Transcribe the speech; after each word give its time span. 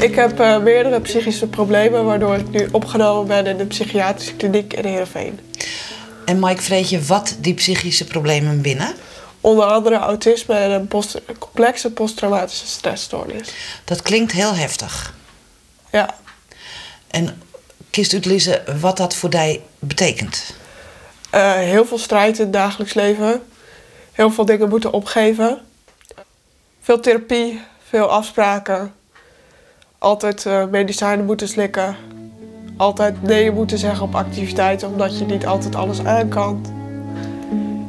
Ik 0.00 0.14
heb 0.14 0.40
uh, 0.40 0.58
meerdere 0.58 1.00
psychische 1.00 1.46
problemen, 1.46 2.04
waardoor 2.04 2.34
ik 2.34 2.50
nu 2.50 2.68
opgenomen 2.72 3.26
ben 3.26 3.46
in 3.46 3.56
de 3.56 3.66
psychiatrische 3.66 4.34
kliniek 4.34 4.72
in 4.72 4.84
Heerenveen. 4.84 5.40
En 6.24 6.38
Mike, 6.38 6.62
vreet 6.62 6.88
je 6.88 7.02
wat 7.02 7.36
die 7.38 7.54
psychische 7.54 8.04
problemen 8.04 8.60
binnen? 8.60 8.94
Onder 9.40 9.64
andere 9.64 9.96
autisme 9.96 10.54
en 10.54 10.70
een 10.70 10.88
post 10.88 11.20
complexe 11.38 11.90
posttraumatische 11.90 12.66
stressstoornis. 12.66 13.52
Dat 13.84 14.02
klinkt 14.02 14.32
heel 14.32 14.54
heftig. 14.54 15.14
Ja. 15.92 16.14
En 17.10 17.42
kist 17.90 18.12
uitlezen 18.12 18.80
wat 18.80 18.96
dat 18.96 19.14
voor 19.14 19.30
jou 19.30 19.60
betekent? 19.78 20.54
Uh, 21.34 21.52
heel 21.52 21.86
veel 21.86 21.98
strijd 21.98 22.38
in 22.38 22.44
het 22.44 22.52
dagelijks 22.52 22.94
leven. 22.94 23.42
Heel 24.12 24.30
veel 24.30 24.44
dingen 24.44 24.68
moeten 24.68 24.92
opgeven. 24.92 25.60
Veel 26.84 27.00
therapie, 27.00 27.60
veel 27.78 28.06
afspraken. 28.06 28.92
Altijd 29.98 30.44
uh, 30.44 30.66
medicijnen 30.66 31.24
moeten 31.24 31.48
slikken. 31.48 31.96
Altijd 32.76 33.22
nee 33.22 33.50
moeten 33.50 33.78
zeggen 33.78 34.04
op 34.04 34.14
activiteiten 34.14 34.88
omdat 34.88 35.18
je 35.18 35.24
niet 35.24 35.46
altijd 35.46 35.74
alles 35.74 36.04
aan 36.04 36.28
kan. 36.28 36.64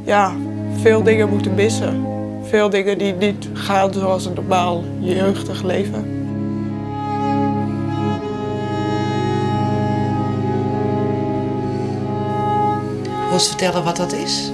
Ja, 0.04 0.32
veel 0.80 1.02
dingen 1.02 1.28
moeten 1.28 1.54
missen. 1.54 2.06
Veel 2.42 2.70
dingen 2.70 2.98
die 2.98 3.12
niet 3.12 3.48
gaan 3.52 3.92
zoals 3.92 4.26
een 4.26 4.34
normaal 4.34 4.84
jeugdig 5.00 5.62
leven. 5.62 6.15
Wil 13.36 13.44
je 13.44 13.50
vertellen 13.50 13.84
wat 13.84 13.96
dat 13.96 14.12
is? 14.12 14.50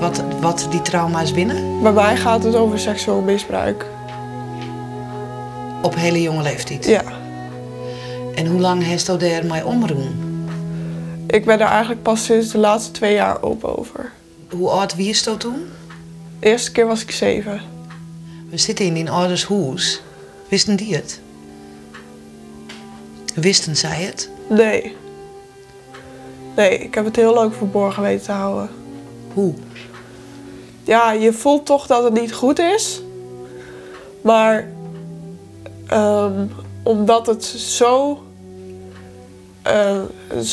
Wat, 0.00 0.22
wat 0.40 0.66
die 0.70 0.82
trauma's 0.82 1.32
binnen? 1.32 1.82
Bij 1.82 1.92
mij 1.92 2.16
gaat 2.16 2.42
het 2.44 2.54
over 2.54 2.78
seksueel 2.78 3.20
misbruik. 3.20 3.86
Op 5.82 5.94
hele 5.94 6.22
jonge 6.22 6.42
leeftijd? 6.42 6.86
Ja. 6.86 7.02
En 8.34 8.46
hoe 8.46 8.60
lang 8.60 8.82
heeft 8.82 9.08
u 9.08 9.16
daar 9.16 9.46
mee 9.46 9.66
omroen? 9.66 10.44
Ik 11.26 11.44
ben 11.44 11.60
er 11.60 11.66
eigenlijk 11.66 12.02
pas 12.02 12.24
sinds 12.24 12.50
de 12.50 12.58
laatste 12.58 12.90
twee 12.90 13.14
jaar 13.14 13.42
open 13.42 13.78
over. 13.78 14.12
Hoe 14.50 14.68
oud 14.68 14.96
wie 14.96 15.06
je 15.06 15.36
toen? 15.36 15.66
De 16.40 16.46
eerste 16.46 16.72
keer 16.72 16.86
was 16.86 17.02
ik 17.02 17.10
zeven. 17.10 17.60
We 18.50 18.56
zitten 18.56 18.84
in 18.84 18.94
die 18.94 19.10
ouders 19.10 19.46
huis. 19.46 20.02
Wisten 20.48 20.76
die 20.76 20.94
het? 20.94 21.20
Wisten 23.34 23.76
zij 23.76 24.02
het? 24.02 24.30
Nee. 24.48 24.96
Nee, 26.56 26.78
ik 26.78 26.94
heb 26.94 27.04
het 27.04 27.16
heel 27.16 27.34
lang 27.34 27.54
verborgen 27.54 28.02
weten 28.02 28.24
te 28.24 28.32
houden. 28.32 28.70
Hoe? 29.32 29.54
Ja, 30.84 31.12
je 31.12 31.32
voelt 31.32 31.66
toch 31.66 31.86
dat 31.86 32.02
het 32.04 32.12
niet 32.12 32.32
goed 32.32 32.58
is. 32.58 33.02
Maar 34.20 34.68
um, 35.92 36.52
omdat 36.82 37.26
het 37.26 37.44
zo. 37.44 38.22
Uh, 39.66 40.02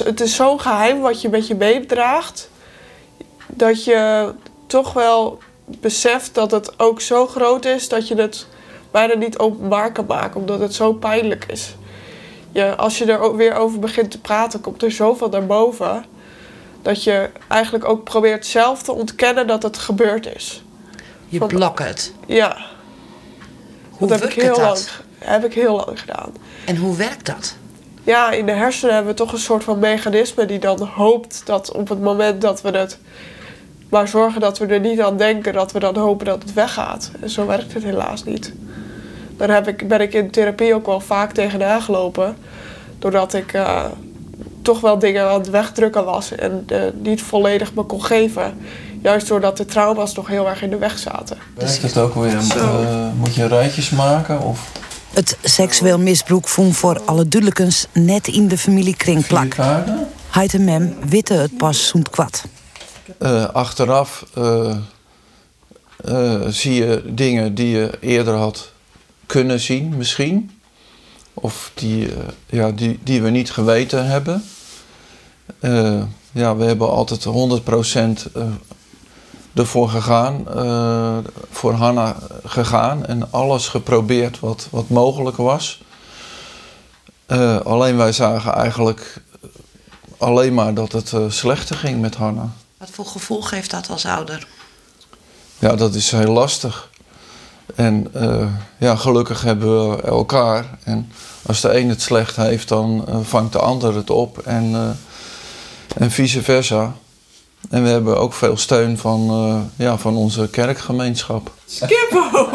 het 0.03 0.21
is 0.21 0.35
zo 0.35 0.57
geheim 0.57 0.99
wat 0.99 1.21
je 1.21 1.29
met 1.29 1.47
je 1.47 1.55
meedraagt. 1.55 2.49
Dat 3.47 3.83
je 3.83 4.31
toch 4.67 4.93
wel 4.93 5.37
beseft 5.65 6.35
dat 6.35 6.51
het 6.51 6.79
ook 6.79 7.01
zo 7.01 7.27
groot 7.27 7.65
is 7.65 7.89
dat 7.89 8.07
je 8.07 8.15
het 8.15 8.47
bijna 8.91 9.13
niet 9.13 9.37
openbaar 9.37 9.91
kan 9.91 10.05
maken, 10.07 10.39
omdat 10.39 10.59
het 10.59 10.73
zo 10.73 10.93
pijnlijk 10.93 11.45
is. 11.47 11.75
Je, 12.53 12.75
als 12.75 12.97
je 12.97 13.05
er 13.05 13.35
weer 13.35 13.53
over 13.53 13.79
begint 13.79 14.11
te 14.11 14.19
praten, 14.19 14.61
komt 14.61 14.83
er 14.83 14.91
zoveel 14.91 15.29
naar 15.29 15.45
boven. 15.45 16.05
Dat 16.81 17.03
je 17.03 17.29
eigenlijk 17.47 17.85
ook 17.85 18.03
probeert 18.03 18.45
zelf 18.45 18.83
te 18.83 18.91
ontkennen 18.91 19.47
dat 19.47 19.63
het 19.63 19.77
gebeurd 19.77 20.35
is. 20.35 20.63
Je 21.27 21.37
Van, 21.37 21.47
blok 21.47 21.79
het. 21.79 22.13
Ja. 22.25 22.57
Hoe 23.89 24.07
dat 24.07 24.19
heb 24.19 24.29
ik 24.29 24.41
heel 24.41 24.55
dat? 24.55 24.65
lang 24.65 24.79
heb 25.17 25.45
ik 25.45 25.53
heel 25.53 25.75
lang 25.75 25.99
gedaan. 25.99 26.31
En 26.65 26.75
hoe 26.75 26.95
werkt 26.95 27.25
dat? 27.25 27.55
Ja, 28.03 28.31
in 28.31 28.45
de 28.45 28.51
hersenen 28.51 28.93
hebben 28.95 29.11
we 29.11 29.17
toch 29.17 29.31
een 29.31 29.39
soort 29.39 29.63
van 29.63 29.79
mechanisme 29.79 30.45
die 30.45 30.59
dan 30.59 30.81
hoopt 30.81 31.41
dat 31.45 31.71
op 31.71 31.89
het 31.89 32.01
moment 32.01 32.41
dat 32.41 32.61
we 32.61 32.69
het 32.69 32.99
maar 33.89 34.07
zorgen 34.07 34.41
dat 34.41 34.57
we 34.57 34.65
er 34.65 34.79
niet 34.79 35.01
aan 35.01 35.17
denken, 35.17 35.53
dat 35.53 35.71
we 35.71 35.79
dan 35.79 35.97
hopen 35.97 36.25
dat 36.25 36.43
het 36.43 36.53
weggaat. 36.53 37.11
En 37.21 37.29
zo 37.29 37.45
werkt 37.45 37.73
het 37.73 37.83
helaas 37.83 38.23
niet. 38.23 38.53
Daar 39.37 39.49
heb 39.49 39.67
ik, 39.67 39.87
ben 39.87 40.01
ik 40.01 40.13
in 40.13 40.31
therapie 40.31 40.75
ook 40.75 40.85
wel 40.85 40.99
vaak 40.99 41.31
tegenaan 41.31 41.81
gelopen. 41.81 42.35
Doordat 42.99 43.33
ik 43.33 43.53
uh, 43.53 43.85
toch 44.61 44.79
wel 44.79 44.99
dingen 44.99 45.29
aan 45.29 45.39
het 45.39 45.49
wegdrukken 45.49 46.05
was 46.05 46.35
en 46.35 46.65
uh, 46.71 46.83
niet 46.93 47.21
volledig 47.21 47.73
me 47.73 47.83
kon 47.83 48.03
geven. 48.03 48.57
Juist 49.01 49.27
doordat 49.27 49.57
de 49.57 49.65
trauma's 49.65 50.13
nog 50.13 50.27
heel 50.27 50.49
erg 50.49 50.61
in 50.61 50.69
de 50.69 50.77
weg 50.77 50.99
zaten. 50.99 51.37
Werkt 51.55 51.81
het 51.81 51.97
ook 51.97 52.13
weer? 52.13 52.41
Uh, 52.57 53.07
moet 53.17 53.35
je 53.35 53.47
rijtjes 53.47 53.89
maken? 53.89 54.41
Of? 54.41 54.71
Het 55.13 55.37
seksueel 55.43 55.99
misbruik 55.99 56.47
vond 56.47 56.77
voor 56.77 57.01
alle 57.05 57.27
duidelijkens 57.27 57.87
net 57.91 58.27
in 58.27 58.47
de 58.47 58.57
familiekring 58.57 59.27
plak. 59.27 59.55
Heid 60.29 60.53
en 60.53 60.63
mem 60.63 60.95
witte 61.09 61.33
het 61.33 61.57
pas 61.57 61.87
zo'n 61.87 62.05
kwad. 62.11 62.43
Uh, 63.19 63.45
achteraf 63.45 64.25
uh, 64.37 64.75
uh, 66.05 66.41
zie 66.47 66.73
je 66.73 67.03
dingen 67.05 67.55
die 67.55 67.67
je 67.67 67.89
eerder 67.99 68.33
had 68.33 68.71
kunnen 69.33 69.59
zien, 69.59 69.97
misschien. 69.97 70.59
Of 71.33 71.71
die, 71.73 72.13
ja, 72.45 72.71
die, 72.71 72.99
die 73.03 73.21
we 73.21 73.29
niet 73.29 73.51
geweten 73.51 74.05
hebben. 74.05 74.43
ja, 76.31 76.55
we 76.55 76.63
hebben 76.63 76.89
altijd 76.89 77.25
100% 78.27 78.31
ervoor 79.53 79.89
gegaan, 79.89 80.45
voor 81.51 81.73
Hanna 81.73 82.15
gegaan 82.43 83.05
en 83.05 83.31
alles 83.31 83.67
geprobeerd 83.67 84.39
wat, 84.39 84.67
wat 84.71 84.89
mogelijk 84.89 85.37
was. 85.37 85.81
alleen 87.63 87.97
wij 87.97 88.11
zagen 88.11 88.53
eigenlijk 88.53 89.21
alleen 90.17 90.53
maar 90.53 90.73
dat 90.73 90.91
het 90.91 91.13
slechter 91.27 91.75
ging 91.75 92.01
met 92.01 92.15
Hanna. 92.15 92.49
Wat 92.77 92.89
voor 92.91 93.05
gevoel 93.05 93.41
geeft 93.41 93.71
dat 93.71 93.89
als 93.89 94.05
ouder? 94.05 94.47
Ja, 95.59 95.75
dat 95.75 95.95
is 95.95 96.11
heel 96.11 96.33
lastig. 96.33 96.91
En 97.75 98.07
uh, 98.15 98.47
ja, 98.77 98.95
gelukkig 98.95 99.41
hebben 99.41 99.89
we 99.89 100.01
elkaar. 100.01 100.65
En 100.83 101.11
als 101.45 101.61
de 101.61 101.77
een 101.77 101.89
het 101.89 102.01
slecht 102.01 102.35
heeft, 102.35 102.67
dan 102.67 103.05
uh, 103.09 103.17
vangt 103.23 103.53
de 103.53 103.59
ander 103.59 103.95
het 103.95 104.09
op. 104.09 104.37
En, 104.37 104.71
uh, 104.71 104.89
en 105.97 106.11
vice 106.11 106.41
versa. 106.41 106.93
En 107.69 107.83
we 107.83 107.89
hebben 107.89 108.19
ook 108.19 108.33
veel 108.33 108.57
steun 108.57 108.97
van, 108.97 109.71
ja, 109.75 109.97
van 109.97 110.15
onze 110.15 110.49
kerkgemeenschap. 110.49 111.51
Skippo! 111.65 112.49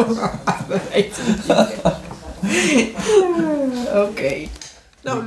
we 0.68 0.80
weten 0.92 1.22
het 1.26 1.94
Oké. 3.88 3.98
Okay. 3.98 4.48
Nou, 5.02 5.22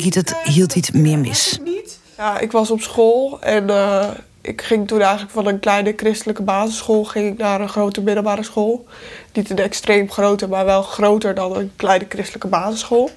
giet 0.00 0.14
het 0.14 0.36
hield 0.44 0.74
iets 0.74 0.90
meer 0.90 1.18
mis. 1.18 1.58
Ja, 2.16 2.38
ik 2.38 2.52
was 2.52 2.70
op 2.70 2.80
school 2.80 3.40
en 3.40 3.66
ik 4.40 4.62
ging 4.62 4.88
toen 4.88 5.00
eigenlijk 5.00 5.32
van 5.32 5.46
een 5.46 5.60
kleine 5.60 5.92
christelijke 5.96 6.42
basisschool 6.42 7.04
ging 7.04 7.32
ik 7.32 7.38
naar 7.38 7.60
een 7.60 7.68
grote 7.68 8.00
middelbare 8.00 8.42
school. 8.42 8.86
Niet 9.32 9.50
een 9.50 9.58
extreem 9.58 10.10
grote, 10.10 10.48
maar 10.48 10.64
wel 10.64 10.82
groter 10.82 11.34
dan 11.34 11.56
een 11.56 11.72
kleine 11.76 12.06
christelijke 12.08 12.46
basisschool. 12.46 13.10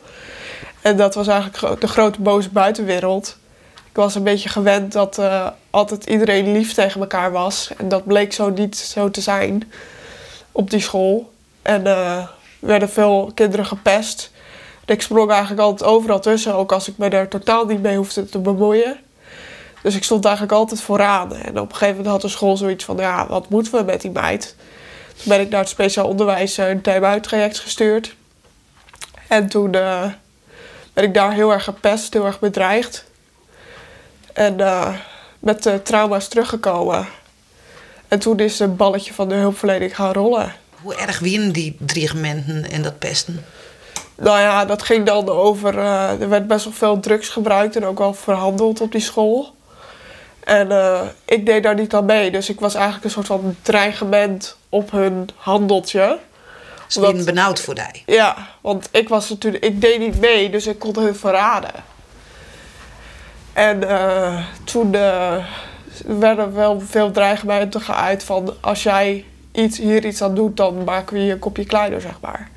En 0.82 0.98
dat 0.98 1.16
was 1.16 1.28
eigenlijk 1.28 1.82
de 1.82 1.88
grote 1.88 2.22
boze 2.22 2.50
buitenwereld. 2.50 3.38
Ik 3.90 4.00
was 4.00 4.16
een 4.16 4.24
beetje 4.24 4.50
gewend 4.50 4.92
dat 4.92 5.18
uh, 5.18 5.48
altijd 5.70 6.06
iedereen 6.06 6.52
lief 6.52 6.74
tegen 6.74 7.02
elkaar 7.02 7.32
was. 7.32 7.72
En 7.78 7.90
dat 7.90 8.06
bleek 8.06 8.34
zo 8.34 8.50
niet 8.50 8.78
zo 8.78 9.12
te 9.12 9.22
zijn 9.22 9.72
op 10.52 10.70
die 10.70 10.80
school. 10.80 11.32
En 11.62 11.86
uh, 11.86 12.28
werden 12.60 12.90
veel 12.90 13.32
kinderen 13.34 13.66
gepest 13.66 14.32
ik 14.86 15.02
sprong 15.02 15.32
eigenlijk 15.32 15.62
altijd 15.62 15.90
overal 15.90 16.20
tussen, 16.20 16.56
ook 16.56 16.72
als 16.72 16.88
ik 16.88 16.98
me 16.98 17.10
daar 17.10 17.28
totaal 17.28 17.66
niet 17.66 17.82
mee 17.82 17.98
hoefde 17.98 18.26
te 18.26 18.40
bemoeien. 18.40 18.98
Dus 19.84 19.96
ik 19.96 20.04
stond 20.04 20.26
eigenlijk 20.26 20.56
altijd 20.56 20.82
vooraan. 20.82 21.36
En 21.36 21.60
op 21.60 21.70
een 21.70 21.76
gegeven 21.76 21.96
moment 21.96 22.08
had 22.08 22.22
de 22.22 22.28
school 22.28 22.58
zoiets 22.58 22.86
van, 22.86 22.98
ja, 22.98 23.28
wat 23.28 23.50
moeten 23.50 23.74
we 23.74 23.84
met 23.84 24.02
die 24.02 24.12
meid? 24.12 24.56
Toen 25.16 25.26
ben 25.26 25.40
ik 25.40 25.50
naar 25.50 25.60
het 25.60 25.70
speciaal 25.70 26.08
onderwijs 26.08 26.58
een 26.58 26.82
time-out 26.82 27.24
traject 27.24 27.60
gestuurd. 27.60 28.16
En 29.28 29.48
toen 29.48 29.76
uh, 29.76 30.06
ben 30.94 31.04
ik 31.04 31.14
daar 31.14 31.34
heel 31.34 31.52
erg 31.52 31.64
gepest, 31.64 32.14
heel 32.14 32.26
erg 32.26 32.40
bedreigd. 32.40 33.06
En 34.34 34.60
uh, 34.60 34.94
met 35.40 35.64
de 35.64 35.82
trauma's 35.82 36.28
teruggekomen. 36.28 37.08
En 38.08 38.20
toen 38.20 38.40
is 38.40 38.60
een 38.60 38.76
balletje 38.76 39.14
van 39.14 39.30
de 39.30 39.36
hulpverlening 39.36 39.96
gaan 39.96 40.14
rollen. 40.14 40.54
Hoe 40.82 40.96
erg 40.96 41.20
wienen 41.20 41.52
die 41.52 41.78
dreigementen 41.80 42.72
en 42.72 42.82
dat 42.82 43.00
pesten? 43.00 43.46
Nou 44.16 44.40
ja, 44.40 44.66
dat 44.66 44.84
ging 44.84 45.06
dan 45.06 45.30
over. 45.30 45.78
Er 45.78 46.30
werd 46.30 46.48
best 46.48 46.64
wel 46.64 46.74
veel 46.74 47.00
drugs 47.00 47.30
gebruikt 47.30 47.76
en 47.76 47.86
ook 47.86 47.98
wel 47.98 48.14
verhandeld 48.14 48.82
op 48.82 48.92
die 48.92 49.02
school. 49.02 49.56
En 50.44 50.72
uh, 50.72 51.02
ik 51.26 51.46
deed 51.46 51.64
daar 51.64 51.76
niet 51.76 51.94
aan 51.94 52.06
mee. 52.06 52.32
Dus 52.32 52.50
ik 52.50 52.60
was 52.60 52.74
eigenlijk 52.74 53.06
een 53.06 53.12
soort 53.12 53.28
van 53.28 53.56
dreigement 53.62 54.58
op 54.70 54.92
hun 54.92 55.30
handeltje. 55.36 56.20
Ze 56.88 57.02
waren 57.02 57.26
benauwd 57.26 57.62
voor 57.62 57.76
die. 57.76 58.04
Ja, 58.06 58.48
want 58.62 58.90
ik 58.92 59.10
was 59.10 59.30
natuurlijk. 59.30 59.64
Ik 59.64 59.82
deed 59.82 60.00
niet 60.00 60.20
mee, 60.20 60.50
dus 60.50 60.68
ik 60.68 60.80
kon 60.80 61.00
hun 61.00 61.16
verraden. 61.16 61.72
En 63.54 63.84
uh, 63.84 64.46
toen 64.64 64.92
werden 66.06 66.54
wel 66.54 66.80
veel 66.80 67.12
dreigementen 67.12 67.82
geuit 67.82 68.24
van 68.24 68.54
als 68.62 68.84
jij 68.84 69.26
iets, 69.52 69.78
hier 69.78 70.06
iets 70.06 70.22
aan 70.22 70.36
doet, 70.36 70.58
dan 70.58 70.84
maken 70.84 71.16
we 71.16 71.24
je 71.24 71.32
een 71.32 71.40
kopje 71.40 71.66
kleiner, 71.66 72.02
zeg 72.02 72.20
maar. 72.22 72.50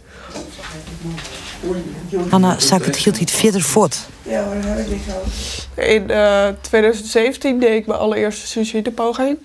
Hanna 2.31 2.59
zak 2.59 2.85
het 2.85 2.97
hield 2.97 3.19
iets 3.19 3.33
verder 3.33 3.63
voort. 3.63 3.99
Ja, 4.23 4.45
daar 4.63 4.77
heb 4.77 4.89
ik 4.89 5.03
aan. 5.09 5.85
In 5.85 6.05
uh, 6.11 6.49
2017 6.61 7.61
deed 7.61 7.75
ik 7.75 7.87
mijn 7.87 7.99
allereerste 7.99 8.47
suïcidepoging. 8.47 9.39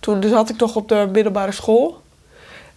Toen 0.00 0.22
zat 0.22 0.50
ik 0.50 0.56
nog 0.56 0.76
op 0.76 0.88
de 0.88 1.08
middelbare 1.12 1.52
school. 1.52 2.02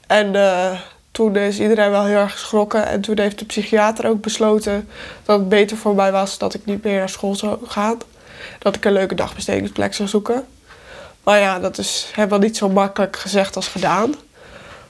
En 0.07 0.33
uh, 0.33 0.79
toen 1.11 1.35
is 1.35 1.59
iedereen 1.59 1.91
wel 1.91 2.05
heel 2.05 2.17
erg 2.17 2.31
geschrokken. 2.31 2.87
En 2.87 3.01
toen 3.01 3.19
heeft 3.19 3.39
de 3.39 3.45
psychiater 3.45 4.09
ook 4.09 4.21
besloten 4.21 4.87
dat 5.23 5.39
het 5.39 5.49
beter 5.49 5.77
voor 5.77 5.95
mij 5.95 6.11
was 6.11 6.37
dat 6.37 6.53
ik 6.53 6.65
niet 6.65 6.83
meer 6.83 6.97
naar 6.97 7.09
school 7.09 7.35
zou 7.35 7.57
gaan. 7.67 7.97
Dat 8.59 8.75
ik 8.75 8.85
een 8.85 8.93
leuke 8.93 9.15
dagbestedingsplek 9.15 9.93
zou 9.93 10.09
zoeken. 10.09 10.45
Maar 11.23 11.39
ja, 11.39 11.59
dat 11.59 11.77
is 11.77 12.11
helemaal 12.13 12.39
niet 12.39 12.57
zo 12.57 12.69
makkelijk 12.69 13.17
gezegd 13.17 13.55
als 13.55 13.67
gedaan. 13.67 14.15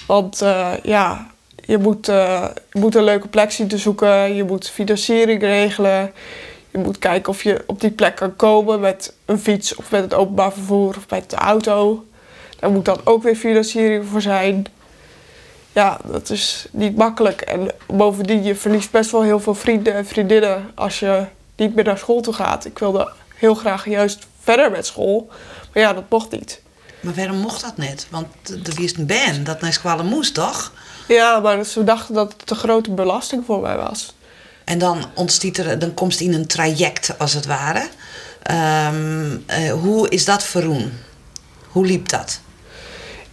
Want 0.08 0.42
uh, 0.42 0.72
ja, 0.84 1.28
je 1.68 1.78
moet, 1.78 2.06
je 2.06 2.52
moet 2.72 2.96
een 2.96 3.04
leuke 3.04 3.28
plek 3.28 3.52
zien 3.52 3.68
te 3.68 3.78
zoeken. 3.78 4.36
Je 4.36 4.44
moet 4.44 4.70
financiering 4.70 5.42
regelen. 5.42 6.12
Je 6.72 6.78
moet 6.78 7.00
kijken 7.00 7.30
of 7.30 7.44
je 7.44 7.64
op 7.66 7.82
die 7.82 7.92
plek 7.92 8.16
kan 8.16 8.36
komen 8.36 8.80
met 8.80 9.14
een 9.26 9.40
fiets 9.40 9.76
of 9.76 9.92
met 9.92 10.02
het 10.02 10.14
openbaar 10.14 10.54
vervoer 10.54 10.96
of 10.98 11.10
met 11.10 11.30
de 11.30 11.36
auto. 11.36 12.06
Daar 12.60 12.72
moet 12.72 12.86
dan 12.86 13.00
ook 13.04 13.24
weer 13.24 13.36
financiering 13.36 14.06
voor 14.06 14.22
zijn. 14.22 14.66
Ja, 15.72 16.00
dat 16.06 16.30
is 16.30 16.68
niet 16.72 16.98
makkelijk. 16.98 17.42
En 17.42 17.68
bovendien, 17.88 18.44
je 18.44 18.56
verliest 18.56 18.92
best 18.92 19.12
wel 19.12 19.24
heel 19.24 19.40
veel 19.40 19.56
vrienden 19.56 19.94
en 19.94 20.06
vriendinnen 20.06 20.72
als 20.76 21.00
je 21.00 21.26
niet 21.56 21.76
meer 21.76 21.84
naar 21.84 21.98
school 21.98 22.22
toe 22.22 22.34
gaat. 22.34 22.66
Ik 22.66 22.80
wilde 22.80 23.12
heel 23.36 23.56
graag 23.56 23.90
juist 23.90 24.28
verder 24.42 24.72
met 24.72 24.86
school. 24.86 25.28
Maar 25.74 25.84
ja, 25.84 25.94
dat 25.94 26.04
mocht 26.10 26.32
niet. 26.32 26.62
Maar 27.00 27.14
waarom 27.14 27.38
mocht 27.38 27.62
dat 27.62 27.78
net? 27.78 28.08
Want 28.10 28.28
er 28.50 28.74
wist 28.76 28.98
een 28.98 29.06
band 29.06 29.46
dat 29.46 29.62
naar 29.62 29.74
school 29.74 30.04
moest, 30.04 30.34
toch? 30.34 30.72
Ja, 31.08 31.40
maar 31.40 31.64
ze 31.64 31.84
dachten 31.84 32.14
dat 32.14 32.34
het 32.34 32.48
te 32.48 32.56
grote 32.56 32.92
belasting 32.92 33.44
voor 33.46 33.62
mij 33.62 33.78
was. 33.78 34.16
En 34.64 34.78
dan 34.78 35.06
ontstiet 35.14 35.58
er, 35.58 35.80
dan 35.80 35.94
komt 35.94 36.20
in 36.20 36.34
een 36.34 36.48
traject 36.48 37.14
als 37.18 37.34
het 37.34 37.46
ware. 37.46 37.88
Um, 38.92 39.46
uh, 39.50 39.72
hoe 39.72 40.10
is 40.10 40.26
dat 40.26 40.44
verroen? 40.44 40.94
Hoe 41.68 41.86
liep 41.86 42.10
dat? 42.10 42.40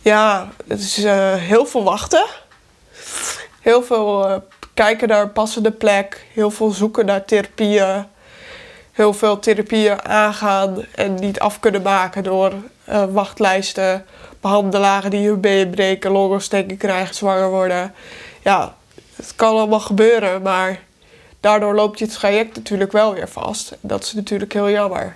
Ja, 0.01 0.53
het 0.69 0.81
is 0.81 0.99
uh, 0.99 1.35
heel 1.35 1.67
veel 1.67 1.83
wachten. 1.83 2.27
Heel 3.61 3.83
veel 3.83 4.31
uh, 4.31 4.37
kijken 4.75 5.09
naar 5.09 5.23
een 5.23 5.33
passende 5.33 5.71
plek. 5.71 6.27
Heel 6.33 6.51
veel 6.51 6.71
zoeken 6.71 7.07
naar 7.07 7.25
therapieën. 7.25 8.07
Heel 8.93 9.13
veel 9.13 9.39
therapieën 9.39 10.05
aangaan 10.05 10.85
en 10.95 11.15
niet 11.15 11.41
af 11.41 11.61
kunnen 11.61 11.83
maken 11.83 12.23
door 12.23 12.53
wachtlijsten 13.13 14.05
behandelaren 14.41 15.11
die 15.11 15.29
hun 15.29 15.41
been 15.41 15.71
breken, 15.71 16.11
longontsteking 16.11 16.79
krijgen, 16.79 17.15
zwanger 17.15 17.51
worden. 17.51 17.95
Ja, 18.43 18.75
het 19.17 19.33
kan 19.37 19.57
allemaal 19.57 19.81
gebeuren, 19.81 20.43
maar 20.43 20.81
daardoor 21.41 21.75
loopt 21.75 21.99
je 21.99 22.05
het 22.05 22.15
traject 22.15 22.57
natuurlijk 22.57 22.93
wel 22.93 23.15
weer 23.15 23.29
vast. 23.29 23.77
Dat 23.81 24.03
is 24.03 24.13
natuurlijk 24.13 24.53
heel 24.53 24.71
jammer. 24.71 25.13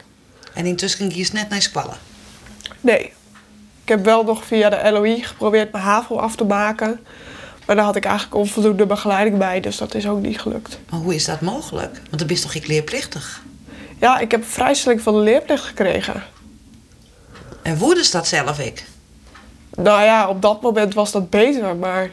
En 0.55 0.67
intussen 0.67 0.99
ging 0.99 1.13
je 1.13 1.19
eens 1.19 1.33
net 1.33 1.49
naar 1.49 1.63
Squallen? 1.63 1.97
Nee. 2.81 3.13
Ik 3.83 3.95
heb 3.95 4.05
wel 4.05 4.25
nog 4.25 4.45
via 4.45 4.69
de 4.69 4.91
LOI 4.91 5.23
geprobeerd 5.23 5.73
mijn 5.73 5.85
HAVO 5.85 6.17
af 6.17 6.37
te 6.37 6.45
maken. 6.45 7.01
Maar 7.67 7.77
daar 7.77 7.85
had 7.85 7.97
ik 7.97 8.05
eigenlijk 8.05 8.37
onvoldoende 8.37 8.87
begeleiding 8.87 9.39
bij, 9.39 9.61
dus 9.61 9.77
dat 9.77 9.95
is 9.95 10.09
ook 10.09 10.21
niet 10.21 10.41
gelukt. 10.41 10.79
Maar 10.91 11.01
hoe 11.01 11.15
is 11.15 11.25
dat 11.25 11.41
mogelijk? 11.41 11.95
Want 11.95 12.19
dan 12.19 12.27
ben 12.27 12.37
je 12.37 12.43
toch 12.43 12.55
ik 12.55 12.67
leerplichtig? 12.67 13.43
Ja, 14.01 14.19
ik 14.19 14.31
heb 14.31 14.45
vrijstelling 14.45 15.01
van 15.01 15.15
de 15.15 15.21
leerplicht 15.21 15.65
gekregen. 15.65 16.23
En 17.63 17.79
woede 17.79 18.09
dat 18.11 18.27
zelf 18.27 18.59
ik? 18.59 18.85
Nou 19.71 20.03
ja, 20.03 20.29
op 20.29 20.43
dat 20.43 20.63
moment 20.63 20.95
was 20.95 21.13
dat 21.13 21.31
beter, 21.31 21.77
maar 21.77 22.05
ik 22.05 22.13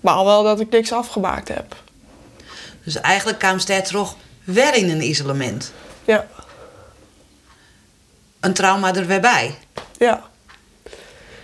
baal 0.00 0.24
wel 0.24 0.42
dat 0.42 0.60
ik 0.60 0.70
niks 0.70 0.92
afgemaakt 0.92 1.48
heb. 1.48 1.76
Dus 2.84 3.00
eigenlijk 3.00 3.38
kwam 3.38 3.58
Ster 3.58 3.82
terug 3.82 4.14
weer 4.44 4.74
in 4.74 4.90
een 4.90 5.02
isolement? 5.02 5.72
Ja. 6.04 6.26
Een 8.40 8.52
trauma 8.52 8.94
er 8.94 9.06
weer 9.06 9.20
bij? 9.20 9.54
Ja. 9.98 10.22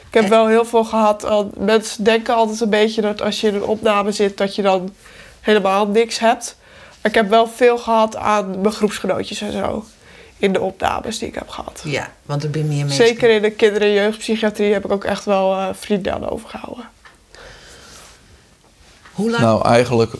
Ik 0.09 0.15
heb 0.15 0.29
wel 0.29 0.47
heel 0.47 0.65
veel 0.65 0.85
gehad. 0.85 1.27
Mensen 1.59 2.05
denken 2.05 2.35
altijd 2.35 2.61
een 2.61 2.71
beetje 2.71 3.01
dat 3.01 3.23
als 3.23 3.41
je 3.41 3.49
in 3.49 3.55
een 3.55 3.63
opname 3.63 4.13
zit, 4.13 4.37
dat 4.37 4.55
je 4.55 4.63
dan 4.63 4.95
helemaal 5.41 5.87
niks 5.87 6.19
hebt. 6.19 6.57
Maar 6.89 7.11
ik 7.11 7.15
heb 7.15 7.29
wel 7.29 7.49
veel 7.49 7.79
gehad 7.79 8.17
aan 8.17 8.61
mijn 8.61 8.75
groepsgenootjes 8.75 9.41
en 9.41 9.53
zo 9.53 9.85
in 10.38 10.52
de 10.52 10.61
opnames 10.61 11.19
die 11.19 11.29
ik 11.29 11.35
heb 11.35 11.49
gehad. 11.49 11.81
Ja, 11.85 12.12
want 12.26 12.43
er 12.43 12.50
ben 12.50 12.69
meer 12.69 12.87
mensen. 12.87 13.06
Zeker 13.06 13.31
in 13.31 13.43
de 13.43 13.50
kinder- 13.50 13.82
en 13.82 13.93
jeugdpsychiatrie 13.93 14.73
heb 14.73 14.85
ik 14.85 14.93
ook 14.93 15.05
echt 15.05 15.25
wel 15.25 15.52
uh, 15.56 15.69
vrienden 15.73 16.14
aan 16.14 16.29
overgehouden. 16.29 16.88
Hoe 19.12 19.31
lang? 19.31 19.43
Nou, 19.43 19.67
eigenlijk 19.67 20.12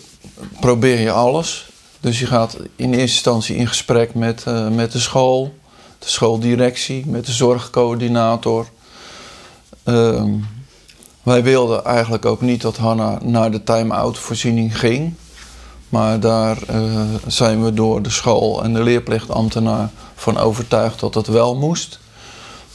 probeer 0.61 1.01
je 1.01 1.11
alles. 1.11 1.71
Dus 2.01 2.19
je 2.19 2.27
gaat 2.27 2.57
in 2.77 2.89
eerste 2.89 3.01
instantie 3.01 3.57
in 3.57 3.69
gesprek 3.69 4.15
met, 4.15 4.45
uh, 4.49 4.69
met 4.69 4.93
de 4.93 4.99
school, 4.99 5.55
de 5.99 6.09
schooldirectie, 6.09 7.07
met 7.07 7.27
de 7.27 7.33
zorgcoördinator. 7.33 8.67
Uh, 9.85 10.25
wij 11.23 11.43
wilden 11.43 11.85
eigenlijk 11.85 12.25
ook 12.25 12.41
niet 12.41 12.61
dat 12.61 12.77
Hanna 12.77 13.19
naar 13.23 13.51
de 13.51 13.65
time-out 13.65 14.19
voorziening 14.19 14.79
ging. 14.79 15.15
Maar 15.89 16.21
daar 16.21 16.59
uh, 16.71 17.03
zijn 17.27 17.65
we 17.65 17.75
door 17.75 18.03
de 18.03 18.11
school 18.11 18.63
en 18.65 18.73
de 18.73 18.83
leerplichtambtenaar 18.83 19.91
van 20.15 20.39
overtuigd 20.39 21.01
dat 21.01 21.15
het 21.15 21.27
wel 21.27 21.57
moest. 21.57 21.99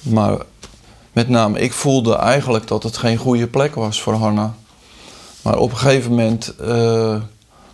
Maar 0.01 0.37
met 1.11 1.29
name, 1.29 1.59
ik 1.59 1.73
voelde 1.73 2.15
eigenlijk 2.15 2.67
dat 2.67 2.83
het 2.83 2.97
geen 2.97 3.17
goede 3.17 3.47
plek 3.47 3.75
was 3.75 4.01
voor 4.01 4.13
Hanna. 4.13 4.53
Maar 5.41 5.57
op 5.57 5.71
een 5.71 5.77
gegeven 5.77 6.09
moment 6.09 6.53
uh, 6.61 7.15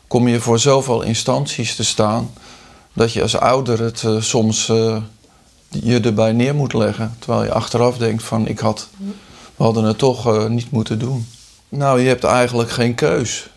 kom 0.08 0.28
je 0.28 0.40
voor 0.40 0.60
zoveel 0.60 1.02
instanties 1.02 1.76
te 1.76 1.84
staan 1.84 2.30
dat 2.94 3.14
je 3.14 3.22
als 3.22 3.38
ouder 3.38 3.80
het 3.80 4.04
uh, 4.04 4.22
soms 4.22 4.66
je 5.70 6.00
erbij 6.00 6.32
neer 6.32 6.56
moet 6.56 6.74
leggen. 6.74 7.16
Terwijl 7.20 7.44
je 7.44 7.54
achteraf 7.54 7.98
denkt 7.98 8.24
van 8.24 8.48
ik 8.48 8.60
had, 8.60 8.88
we 9.56 9.64
hadden 9.64 9.84
het 9.84 9.98
toch 9.98 10.48
niet 10.50 10.72
moeten 10.72 11.00
doen. 11.00 11.28
Nou, 11.70 12.02
je 12.02 12.08
hebt 12.08 12.24
eigenlijk 12.24 12.72
geen 12.72 12.96
keus. 12.96 13.50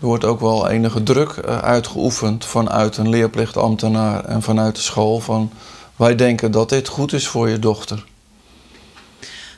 Er 0.00 0.06
wordt 0.06 0.24
ook 0.24 0.40
wel 0.40 0.68
enige 0.68 1.02
druk 1.02 1.30
eh, 1.30 1.58
uitgeoefend 1.58 2.44
vanuit 2.44 2.96
een 2.96 3.08
leerplichtambtenaar 3.08 4.24
en 4.24 4.42
vanuit 4.42 4.74
de 4.76 4.82
school. 4.82 5.20
Van 5.20 5.52
wij 5.96 6.14
denken 6.14 6.50
dat 6.50 6.68
dit 6.68 6.88
goed 6.88 7.12
is 7.12 7.26
voor 7.26 7.48
je 7.48 7.58
dochter. 7.58 8.04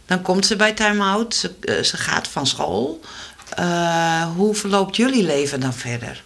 Dan 0.07 0.23
komt 0.23 0.47
ze 0.47 0.57
bij 0.57 0.73
Time 0.73 1.05
Out, 1.05 1.35
ze, 1.35 1.55
eh, 1.61 1.83
ze 1.83 1.97
gaat 1.97 2.29
van 2.29 2.47
school. 2.47 3.01
Uh, 3.59 4.27
hoe 4.37 4.55
verloopt 4.55 4.97
jullie 4.97 5.23
leven 5.23 5.61
dan 5.61 5.73
verder? 5.73 6.23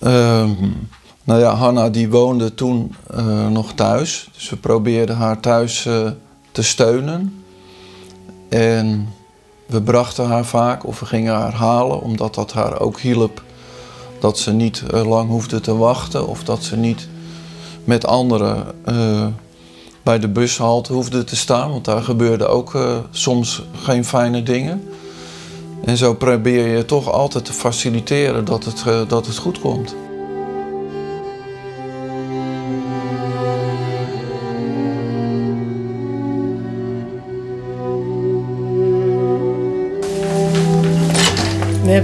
Um, 0.00 0.88
nou 1.24 1.40
ja, 1.40 1.54
Hanna 1.54 1.88
die 1.88 2.10
woonde 2.10 2.54
toen 2.54 2.94
uh, 3.14 3.48
nog 3.48 3.72
thuis. 3.74 4.28
Dus 4.32 4.50
we 4.50 4.56
probeerden 4.56 5.16
haar 5.16 5.40
thuis 5.40 5.82
te 6.52 6.62
steunen. 6.62 7.44
En 8.48 9.14
we 9.70 9.82
brachten 9.82 10.26
haar 10.26 10.44
vaak 10.44 10.86
of 10.86 11.00
we 11.00 11.06
gingen 11.06 11.34
haar 11.34 11.54
halen, 11.54 12.00
omdat 12.00 12.34
dat 12.34 12.52
haar 12.52 12.80
ook 12.80 13.00
hielp 13.00 13.42
dat 14.20 14.38
ze 14.38 14.52
niet 14.52 14.82
uh, 14.94 15.08
lang 15.08 15.28
hoefde 15.28 15.60
te 15.60 15.76
wachten 15.76 16.26
of 16.26 16.44
dat 16.44 16.62
ze 16.62 16.76
niet 16.76 17.08
met 17.84 18.06
anderen 18.06 18.66
uh, 18.88 19.26
bij 20.02 20.18
de 20.18 20.28
bushalte 20.28 20.92
hoefde 20.92 21.24
te 21.24 21.36
staan, 21.36 21.70
want 21.70 21.84
daar 21.84 22.02
gebeurden 22.02 22.50
ook 22.50 22.74
uh, 22.74 22.96
soms 23.10 23.62
geen 23.82 24.04
fijne 24.04 24.42
dingen. 24.42 24.82
En 25.84 25.96
zo 25.96 26.14
probeer 26.14 26.76
je 26.76 26.84
toch 26.84 27.12
altijd 27.12 27.44
te 27.44 27.52
faciliteren 27.52 28.44
dat 28.44 28.64
het, 28.64 29.08
dat 29.08 29.26
het 29.26 29.38
goed 29.38 29.60
komt. 29.60 29.94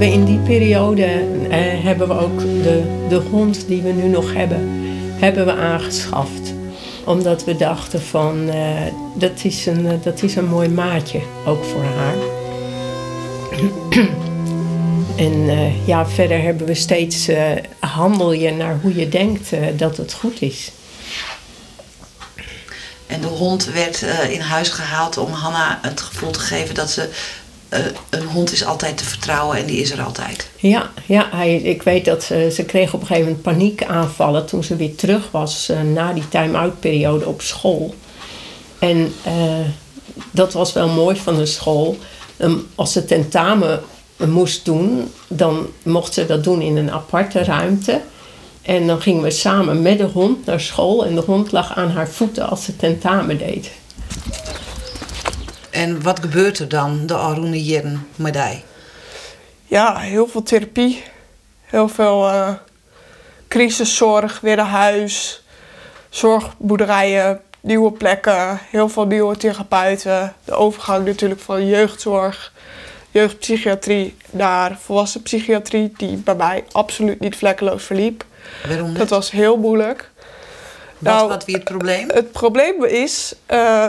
In 0.02 0.24
die 0.24 0.38
periode 0.38 1.04
eh, 1.04 1.58
hebben 1.84 2.08
we 2.08 2.18
ook 2.18 2.40
de, 2.40 3.06
de 3.08 3.16
hond 3.16 3.66
die 3.66 3.82
we 3.82 3.92
nu 3.92 4.08
nog 4.08 4.34
hebben, 4.34 4.68
hebben 5.18 5.46
we 5.46 5.52
aangeschaft. 5.52 6.54
Omdat 7.04 7.44
we 7.44 7.56
dachten 7.56 8.02
van 8.02 8.48
uh, 8.48 8.80
dat, 9.14 9.44
is 9.44 9.66
een, 9.66 10.00
dat 10.02 10.22
is 10.22 10.36
een 10.36 10.48
mooi 10.48 10.68
maatje, 10.68 11.20
ook 11.46 11.64
voor 11.64 11.84
haar. 11.84 12.14
en 15.26 15.32
uh, 15.32 15.86
ja, 15.86 16.06
verder 16.06 16.42
hebben 16.42 16.66
we 16.66 16.74
steeds, 16.74 17.28
uh, 17.28 17.42
handel 17.78 18.32
je 18.32 18.50
naar 18.50 18.78
hoe 18.82 18.94
je 18.94 19.08
denkt 19.08 19.50
dat 19.76 19.96
het 19.96 20.12
goed 20.12 20.42
is. 20.42 20.70
En 23.06 23.20
de 23.20 23.26
hond 23.26 23.64
werd 23.64 24.04
in 24.30 24.40
huis 24.40 24.68
gehaald 24.68 25.16
om 25.16 25.30
Hanna 25.30 25.78
het 25.82 26.00
gevoel 26.00 26.30
te 26.30 26.38
geven 26.38 26.74
dat 26.74 26.90
ze 26.90 27.10
uh, 27.70 27.78
een 28.10 28.26
hond 28.26 28.52
is 28.52 28.64
altijd 28.64 28.98
te 28.98 29.04
vertrouwen 29.04 29.56
en 29.56 29.66
die 29.66 29.80
is 29.80 29.90
er 29.90 30.02
altijd. 30.02 30.50
Ja, 30.56 30.90
ja 31.06 31.28
hij, 31.30 31.56
ik 31.56 31.82
weet 31.82 32.04
dat 32.04 32.22
ze, 32.22 32.50
ze 32.54 32.64
kreeg 32.64 32.94
op 32.94 33.00
een 33.00 33.06
gegeven 33.06 33.28
moment 33.28 33.44
paniekaanvallen 33.44 34.46
toen 34.46 34.64
ze 34.64 34.76
weer 34.76 34.94
terug 34.94 35.30
was 35.30 35.70
uh, 35.70 35.80
na 35.80 36.12
die 36.12 36.28
time-out 36.28 36.80
periode 36.80 37.26
op 37.26 37.40
school. 37.40 37.94
En 38.78 39.12
uh, 39.26 39.32
dat 40.30 40.52
was 40.52 40.72
wel 40.72 40.88
mooi 40.88 41.16
van 41.16 41.36
de 41.36 41.46
school. 41.46 41.96
Ehm, 42.36 42.56
als 42.74 42.92
ze 42.92 43.04
tentamen 43.04 43.80
moest 44.24 44.64
doen, 44.64 45.12
dan 45.28 45.66
mocht 45.82 46.14
ze 46.14 46.26
dat 46.26 46.44
doen 46.44 46.62
in 46.62 46.76
een 46.76 46.90
aparte 46.90 47.44
ruimte. 47.44 48.00
En 48.62 48.86
dan 48.86 49.00
gingen 49.00 49.22
we 49.22 49.30
samen 49.30 49.82
met 49.82 49.98
de 49.98 50.04
hond 50.04 50.46
naar 50.46 50.60
school 50.60 51.06
en 51.06 51.14
de 51.14 51.20
hond 51.20 51.52
lag 51.52 51.76
aan 51.76 51.90
haar 51.90 52.08
voeten 52.08 52.48
als 52.48 52.64
ze 52.64 52.76
tentamen 52.76 53.38
deed. 53.38 53.70
En 55.76 56.02
wat 56.02 56.20
gebeurt 56.20 56.58
er 56.58 56.68
dan 56.68 57.06
de 57.06 57.14
Arune 57.14 57.64
jaren 57.64 58.06
met 58.14 58.32
die? 58.32 58.64
Ja, 59.64 59.96
heel 59.98 60.26
veel 60.26 60.42
therapie. 60.42 61.02
Heel 61.64 61.88
veel 61.88 62.28
eh, 62.28 62.52
crisiszorg, 63.48 64.40
weer 64.40 64.56
naar 64.56 64.66
huis. 64.66 65.42
Zorgboerderijen, 66.08 67.40
nieuwe 67.60 67.92
plekken. 67.92 68.60
Heel 68.70 68.88
veel 68.88 69.06
nieuwe 69.06 69.36
therapeuten. 69.36 70.34
De 70.44 70.52
overgang 70.52 71.04
natuurlijk 71.06 71.40
van 71.40 71.66
jeugdzorg, 71.66 72.52
jeugdpsychiatrie 73.10 74.16
naar 74.30 74.78
volwassen 74.82 75.22
psychiatrie. 75.22 75.92
Die 75.96 76.16
bij 76.16 76.34
mij 76.34 76.64
absoluut 76.72 77.20
niet 77.20 77.36
vlekkeloos 77.36 77.84
verliep. 77.84 78.24
Waarom 78.66 78.90
Dat 78.92 78.98
niet? 78.98 79.08
was 79.10 79.30
heel 79.30 79.56
moeilijk. 79.56 80.10
Wat, 80.98 81.14
nou, 81.14 81.28
wat 81.28 81.44
wie 81.44 81.54
het 81.54 81.64
probleem? 81.64 82.08
Het 82.10 82.32
probleem 82.32 82.84
is, 82.84 83.34
eh, 83.46 83.86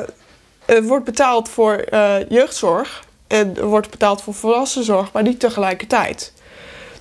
wordt 0.84 1.06
betaald 1.06 1.50
voor 1.50 1.74
eh, 1.74 2.30
jeugdzorg 2.30 3.04
en 3.28 3.58
er 3.58 3.66
wordt 3.66 3.90
betaald 3.90 4.22
voor 4.22 4.34
volwassenzorg, 4.34 5.12
maar 5.12 5.24
niet 5.24 5.40
tegelijkertijd. 5.40 6.34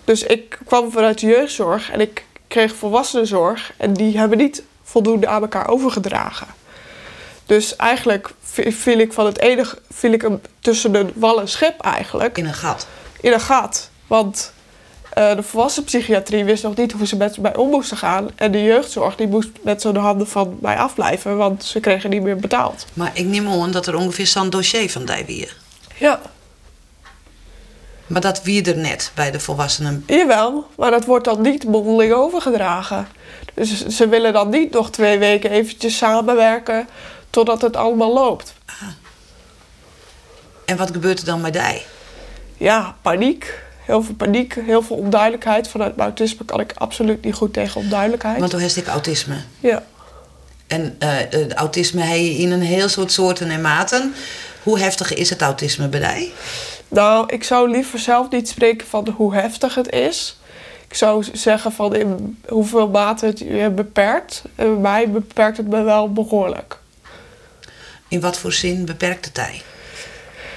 Dus 0.05 0.23
ik 0.23 0.59
kwam 0.67 0.91
vanuit 0.93 1.21
de 1.21 1.27
jeugdzorg 1.27 1.91
en 1.91 2.01
ik 2.01 2.25
kreeg 2.49 2.75
volwassenenzorg 2.75 3.73
en 3.77 3.93
die 3.95 4.19
hebben 4.19 4.39
niet 4.39 4.63
voldoende 4.83 5.27
aan 5.27 5.43
elkaar 5.43 5.69
overgedragen. 5.69 6.47
Dus 7.47 7.77
eigenlijk 7.77 8.31
vi- 8.43 8.73
viel 8.73 8.99
ik 8.99 9.13
van 9.13 9.27
het 9.27 9.39
ene 9.39 9.67
viel 9.91 10.13
ik 10.13 10.27
tussen 10.61 10.93
de 10.93 11.07
wal 11.15 11.41
en 11.41 11.49
schip 11.49 11.81
eigenlijk 11.81 12.39
In 12.39 12.47
een 12.47 12.55
gat. 12.55 12.87
in 13.21 13.33
een 13.33 13.41
gat. 13.41 13.91
Want 14.07 14.53
eh, 15.17 15.37
de 15.37 15.43
volwassen 15.43 15.85
psychiatrie 15.85 16.45
wist 16.45 16.63
nog 16.63 16.77
niet 16.77 16.93
hoe 16.93 17.07
ze 17.07 17.17
met 17.17 17.39
mij 17.39 17.57
om 17.57 17.71
moesten 17.71 17.97
gaan. 17.97 18.31
En 18.35 18.53
de 18.53 18.63
jeugdzorg 18.63 19.17
die 19.17 19.27
moest 19.29 19.49
met 19.63 19.81
zo'n 19.81 19.97
handen 19.97 20.27
van 20.29 20.59
mij 20.61 20.77
afblijven, 20.77 21.37
want 21.37 21.65
ze 21.65 21.81
kregen 21.81 22.11
niet 22.11 22.23
meer 22.23 22.37
betaald. 22.37 22.87
Maar 22.93 23.11
ik 23.15 23.25
neem 23.27 23.49
aan 23.49 23.71
dat 23.71 23.87
er 23.87 23.97
ongeveer 23.97 24.27
zo'n 24.27 24.51
dossier 24.51 24.91
van 24.91 25.05
die 25.05 25.25
weer. 25.27 25.57
Ja, 25.99 26.21
Maar 28.07 28.21
dat 28.21 28.43
wie 28.43 28.65
er 28.65 28.77
net 28.77 29.11
bij 29.15 29.31
de 29.31 29.41
volwassenen. 29.41 30.05
jawel, 30.07 30.67
maar 30.77 30.91
dat 30.91 31.05
wordt 31.05 31.25
dan 31.25 31.41
niet 31.41 31.65
mondeling 31.65 32.13
overgedragen. 32.13 33.09
Dus 33.55 33.87
ze 33.87 34.09
willen 34.09 34.33
dan 34.33 34.49
niet 34.49 34.73
nog 34.73 34.91
twee 34.91 35.19
weken 35.19 35.51
eventjes 35.51 35.97
samenwerken 35.97 36.89
totdat 37.31 37.63
het 37.63 37.77
allemaal 37.77 38.13
loopt. 38.13 38.55
En 40.65 40.77
wat 40.77 40.91
gebeurt 40.91 41.19
er 41.19 41.25
dan 41.25 41.41
met 41.41 41.53
die? 41.53 41.83
Ja, 42.57 42.97
paniek. 43.03 43.65
Heel 43.87 44.03
veel 44.03 44.15
paniek, 44.15 44.55
heel 44.55 44.83
veel 44.83 44.97
onduidelijkheid. 44.97 45.69
Vanuit 45.69 45.97
mijn 45.97 46.09
autisme 46.09 46.45
kan 46.45 46.61
ik 46.61 46.73
absoluut 46.75 47.25
niet 47.25 47.35
goed 47.35 47.53
tegen 47.53 47.81
onduidelijkheid. 47.81 48.39
Want 48.39 48.51
toen 48.51 48.61
heeft 48.61 48.77
ik 48.77 48.87
autisme. 48.87 49.37
Ja. 49.61 49.83
En 50.67 50.97
het 50.99 51.53
autisme 51.53 52.01
heb 52.01 52.19
je 52.19 52.37
in 52.37 52.51
een 52.51 52.63
heel 52.63 52.89
soort 52.89 53.13
soorten 53.13 53.51
en 53.51 53.61
maten. 53.61 54.15
Hoe 54.63 54.79
heftig 54.79 55.15
is 55.15 55.31
het 55.31 55.43
autisme 55.43 55.89
bij 55.89 56.15
die? 56.15 56.33
Nou, 56.89 57.33
ik 57.33 57.45
zou 57.45 57.71
liever 57.71 57.99
zelf 57.99 58.31
niet 58.31 58.49
spreken 58.49 58.87
van 58.87 59.09
hoe 59.09 59.35
heftig 59.35 59.75
het 59.75 59.91
is. 59.93 60.39
Ik 60.89 60.95
zou 60.95 61.25
zeggen 61.33 61.73
van 61.73 61.95
in 61.95 62.39
hoeveel 62.49 62.89
mate 62.89 63.27
het 63.27 63.39
je 63.39 63.71
beperkt. 63.75 64.43
En 64.55 64.73
bij 64.73 64.81
mij 64.81 65.11
beperkt 65.11 65.57
het 65.57 65.69
me 65.69 65.83
wel 65.83 66.13
behoorlijk. 66.13 66.79
In 68.09 68.21
wat 68.21 68.39
voor 68.39 68.53
zin 68.53 68.85
beperkt 68.85 69.25
het 69.25 69.35
die? 69.35 69.63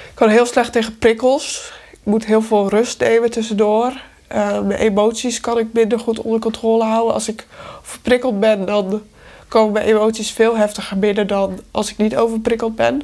Ik 0.08 0.14
kan 0.14 0.28
heel 0.28 0.46
slecht 0.46 0.72
tegen 0.72 0.98
prikkels. 0.98 1.72
Moet 2.10 2.24
heel 2.24 2.42
veel 2.42 2.68
rust 2.68 3.00
nemen 3.00 3.30
tussendoor. 3.30 3.92
Eh, 4.26 4.60
mijn 4.60 4.80
emoties 4.80 5.40
kan 5.40 5.58
ik 5.58 5.66
minder 5.72 5.98
goed 5.98 6.20
onder 6.20 6.40
controle 6.40 6.84
houden. 6.84 7.14
Als 7.14 7.28
ik 7.28 7.46
overprikkeld 7.80 8.40
ben, 8.40 8.66
dan 8.66 9.02
komen 9.48 9.72
mijn 9.72 9.86
emoties 9.86 10.30
veel 10.30 10.56
heftiger 10.56 10.98
binnen 10.98 11.26
dan 11.26 11.60
als 11.70 11.90
ik 11.90 11.96
niet 11.96 12.16
overprikkeld 12.16 12.76
ben. 12.76 13.02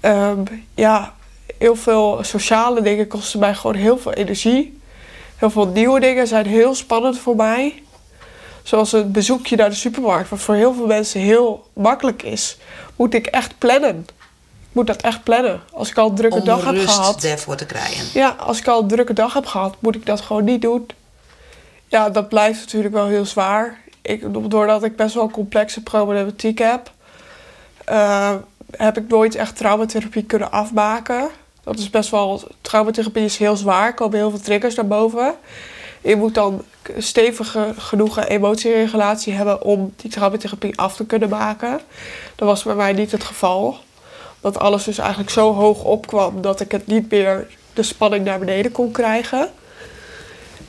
Ehm, 0.00 0.40
ja, 0.74 1.14
heel 1.58 1.76
veel 1.76 2.18
sociale 2.20 2.82
dingen 2.82 3.06
kosten 3.06 3.40
mij 3.40 3.54
gewoon 3.54 3.76
heel 3.76 3.98
veel 3.98 4.12
energie. 4.12 4.80
Heel 5.36 5.50
veel 5.50 5.66
nieuwe 5.66 6.00
dingen 6.00 6.26
zijn 6.26 6.46
heel 6.46 6.74
spannend 6.74 7.18
voor 7.18 7.36
mij. 7.36 7.82
Zoals 8.62 8.92
een 8.92 9.12
bezoekje 9.12 9.56
naar 9.56 9.70
de 9.70 9.74
supermarkt, 9.74 10.28
wat 10.28 10.40
voor 10.40 10.54
heel 10.54 10.74
veel 10.74 10.86
mensen 10.86 11.20
heel 11.20 11.66
makkelijk 11.72 12.22
is, 12.22 12.58
moet 12.96 13.14
ik 13.14 13.26
echt 13.26 13.58
plannen. 13.58 14.06
Ik 14.72 14.78
moet 14.78 14.86
dat 14.86 15.02
echt 15.02 15.22
plannen. 15.22 15.60
Als 15.72 15.90
ik 15.90 15.98
al 15.98 16.08
een 16.08 16.14
drukke 16.14 16.38
Om 16.38 16.44
dag 16.44 16.64
heb 16.64 16.78
gehad. 16.78 17.20
daarvoor 17.20 17.56
te 17.56 17.66
krijgen. 17.66 18.06
Ja, 18.14 18.28
als 18.28 18.58
ik 18.58 18.68
al 18.68 18.82
een 18.82 18.88
drukke 18.88 19.12
dag 19.12 19.32
heb 19.32 19.46
gehad, 19.46 19.74
moet 19.78 19.94
ik 19.94 20.06
dat 20.06 20.20
gewoon 20.20 20.44
niet 20.44 20.62
doen. 20.62 20.86
Ja, 21.88 22.10
dat 22.10 22.28
blijft 22.28 22.60
natuurlijk 22.60 22.94
wel 22.94 23.06
heel 23.06 23.24
zwaar. 23.24 23.80
Ik, 24.02 24.50
doordat 24.50 24.84
ik 24.84 24.96
best 24.96 25.14
wel 25.14 25.30
complexe 25.30 25.82
problematiek 25.82 26.58
heb, 26.58 26.90
eh, 27.84 28.34
heb 28.70 28.96
ik 28.96 29.08
nooit 29.08 29.34
echt 29.34 29.56
traumatherapie 29.56 30.24
kunnen 30.24 30.52
afmaken. 30.52 31.28
Dat 31.62 31.78
is 31.78 31.90
best 31.90 32.10
wel. 32.10 32.42
Traumatherapie 32.60 33.24
is 33.24 33.36
heel 33.36 33.56
zwaar, 33.56 33.86
er 33.86 33.94
komen 33.94 34.16
heel 34.16 34.30
veel 34.30 34.40
triggers 34.40 34.74
naar 34.74 34.86
boven. 34.86 35.34
Je 36.00 36.16
moet 36.16 36.34
dan 36.34 36.64
stevige 36.98 37.74
genoeg 37.76 38.26
emotieregulatie 38.26 39.32
hebben 39.32 39.62
om 39.62 39.92
die 39.96 40.10
traumatherapie 40.10 40.78
af 40.78 40.96
te 40.96 41.06
kunnen 41.06 41.28
maken. 41.28 41.80
Dat 42.34 42.48
was 42.48 42.62
bij 42.62 42.74
mij 42.74 42.92
niet 42.92 43.12
het 43.12 43.24
geval. 43.24 43.78
Dat 44.42 44.58
alles 44.58 44.84
dus 44.84 44.98
eigenlijk 44.98 45.30
zo 45.30 45.54
hoog 45.54 45.84
opkwam 45.84 46.40
dat 46.40 46.60
ik 46.60 46.72
het 46.72 46.86
niet 46.86 47.10
meer 47.10 47.46
de 47.72 47.82
spanning 47.82 48.24
naar 48.24 48.38
beneden 48.38 48.72
kon 48.72 48.90
krijgen. 48.90 49.48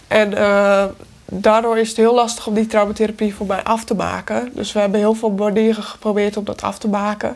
En 0.07 0.37
eh, 0.37 0.85
daardoor 1.25 1.77
is 1.77 1.87
het 1.87 1.97
heel 1.97 2.13
lastig 2.13 2.47
om 2.47 2.53
die 2.53 2.67
traumatherapie 2.67 3.35
voor 3.35 3.45
mij 3.45 3.63
af 3.63 3.83
te 3.83 3.93
maken. 3.93 4.51
Dus 4.53 4.71
we 4.71 4.79
hebben 4.79 4.99
heel 4.99 5.13
veel 5.13 5.31
manieren 5.31 5.83
geprobeerd 5.83 6.37
om 6.37 6.43
dat 6.43 6.61
af 6.61 6.77
te 6.77 6.87
maken. 6.87 7.35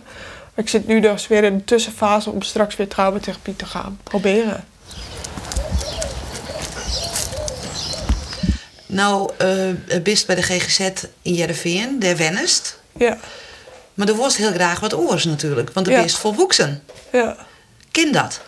Ik 0.56 0.70
zit 0.70 0.88
nu 0.88 1.00
dus 1.00 1.28
weer 1.28 1.44
in 1.44 1.54
een 1.54 1.66
tussenfase 1.66 2.32
om 2.32 2.42
straks 2.42 2.76
weer 2.76 2.88
traumatherapie 2.88 3.56
te 3.56 3.66
gaan 3.66 4.00
proberen. 4.04 4.66
Nou, 8.86 9.32
eh 9.38 10.02
bist 10.04 10.28
bij 10.28 10.36
de 10.36 10.42
GGZ 10.42 10.90
in 11.22 11.34
Jereveen, 11.34 12.00
daar 12.00 12.18
wennest. 12.18 12.80
Ja, 12.98 13.18
Maar 13.98 14.08
er 14.08 14.16
was 14.16 14.38
heel 14.38 14.52
graag 14.52 14.80
wat 14.80 14.94
oors 14.96 15.24
natuurlijk, 15.26 15.70
want 15.74 15.88
er 15.88 15.94
Ja. 15.94 16.04
is 16.04 16.18
volwoeksen. 16.18 16.84
ja. 17.12 17.36
Kind 17.92 18.14
dat? 18.14 18.42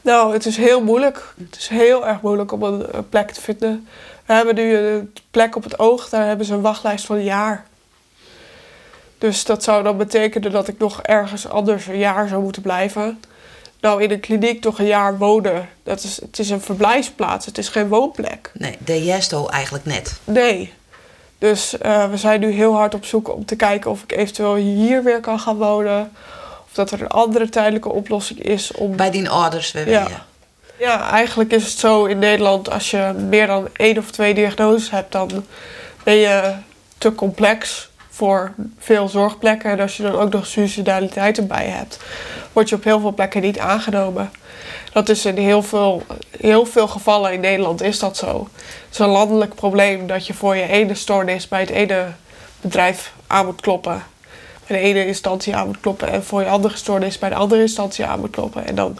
Nou, 0.00 0.32
het 0.32 0.46
is 0.46 0.56
heel 0.56 0.80
moeilijk. 0.82 1.34
Het 1.50 1.56
is 1.58 1.68
heel 1.68 2.06
erg 2.06 2.20
moeilijk 2.20 2.52
om 2.52 2.62
een, 2.62 2.96
een 2.96 3.08
plek 3.08 3.30
te 3.30 3.40
vinden. 3.40 3.88
We 4.26 4.32
hebben 4.32 4.54
nu 4.54 4.76
een 4.76 5.12
plek 5.30 5.56
op 5.56 5.64
het 5.64 5.78
oog, 5.78 6.08
daar 6.08 6.26
hebben 6.26 6.46
ze 6.46 6.54
een 6.54 6.60
wachtlijst 6.60 7.06
van 7.06 7.16
een 7.16 7.24
jaar. 7.24 7.66
Dus 9.18 9.44
dat 9.44 9.62
zou 9.64 9.82
dan 9.82 9.96
betekenen 9.96 10.50
dat 10.52 10.68
ik 10.68 10.78
nog 10.78 11.02
ergens 11.02 11.48
anders 11.48 11.86
een 11.86 11.98
jaar 11.98 12.28
zou 12.28 12.42
moeten 12.42 12.62
blijven. 12.62 13.20
Nou, 13.80 14.02
in 14.02 14.10
een 14.10 14.20
kliniek 14.20 14.60
toch 14.62 14.78
een 14.78 14.86
jaar 14.86 15.18
wonen. 15.18 15.68
Dat 15.82 16.02
is, 16.02 16.20
het 16.20 16.38
is 16.38 16.50
een 16.50 16.60
verblijfsplaats, 16.60 17.46
het 17.46 17.58
is 17.58 17.68
geen 17.68 17.88
woonplek. 17.88 18.50
Nee, 18.54 18.76
de 18.84 19.04
Jesto 19.04 19.48
eigenlijk 19.48 19.84
net. 19.84 20.12
Nee. 20.24 20.72
Dus 21.38 21.78
eh, 21.78 22.10
we 22.10 22.16
zijn 22.16 22.40
nu 22.40 22.50
heel 22.50 22.74
hard 22.74 22.94
op 22.94 23.04
zoek 23.04 23.34
om 23.34 23.44
te 23.44 23.56
kijken 23.56 23.90
of 23.90 24.02
ik 24.02 24.12
eventueel 24.12 24.54
hier 24.54 25.02
weer 25.02 25.20
kan 25.20 25.38
gaan 25.38 25.56
wonen. 25.56 26.10
Of 26.66 26.72
dat 26.72 26.90
er 26.90 27.00
een 27.00 27.08
andere 27.08 27.48
tijdelijke 27.48 27.88
oplossing 27.88 28.42
is 28.42 28.72
om 28.72 28.96
Bij 28.96 29.10
die 29.10 29.28
ouders, 29.28 29.72
we 29.72 29.90
Ja. 29.90 30.26
Ja, 30.78 31.10
eigenlijk 31.10 31.52
is 31.52 31.64
het 31.64 31.78
zo 31.78 32.04
in 32.04 32.18
Nederland, 32.18 32.70
als 32.70 32.90
je 32.90 33.14
meer 33.28 33.46
dan 33.46 33.68
één 33.72 33.98
of 33.98 34.10
twee 34.10 34.34
diagnoses 34.34 34.90
hebt, 34.90 35.12
dan 35.12 35.44
ben 36.02 36.14
je 36.14 36.54
te 36.98 37.14
complex 37.14 37.90
voor 38.10 38.52
veel 38.78 39.08
zorgplekken. 39.08 39.70
En 39.70 39.80
als 39.80 39.96
je 39.96 40.02
dan 40.02 40.14
ook 40.14 40.32
nog 40.32 40.46
suicidaliteit 40.46 41.38
erbij 41.38 41.66
hebt, 41.66 41.98
word 42.52 42.68
je 42.68 42.74
op 42.74 42.84
heel 42.84 43.00
veel 43.00 43.14
plekken 43.14 43.42
niet 43.42 43.58
aangenomen. 43.58 44.30
Dat 44.92 45.08
is 45.08 45.24
in 45.24 45.36
heel 45.36 45.62
veel, 45.62 46.02
heel 46.40 46.66
veel 46.66 46.88
gevallen 46.88 47.32
in 47.32 47.40
Nederland 47.40 47.82
is 47.82 47.98
dat 47.98 48.16
zo. 48.16 48.48
Het 48.56 48.92
is 48.92 48.98
een 48.98 49.08
landelijk 49.08 49.54
probleem 49.54 50.06
dat 50.06 50.26
je 50.26 50.34
voor 50.34 50.56
je 50.56 50.68
ene 50.68 50.94
stoornis 50.94 51.48
bij 51.48 51.60
het 51.60 51.70
ene 51.70 52.06
bedrijf 52.60 53.12
aan 53.26 53.46
moet 53.46 53.60
kloppen. 53.60 54.02
Bij 54.66 54.76
de 54.76 54.82
ene 54.82 55.06
instantie 55.06 55.56
aan 55.56 55.66
moet 55.66 55.80
kloppen 55.80 56.08
en 56.08 56.24
voor 56.24 56.40
je 56.40 56.48
andere 56.48 56.76
stoornis 56.76 57.18
bij 57.18 57.28
de 57.28 57.34
andere 57.34 57.60
instantie 57.60 58.04
aan 58.04 58.20
moet 58.20 58.30
kloppen. 58.30 58.66
En 58.66 58.74
dan 58.74 58.98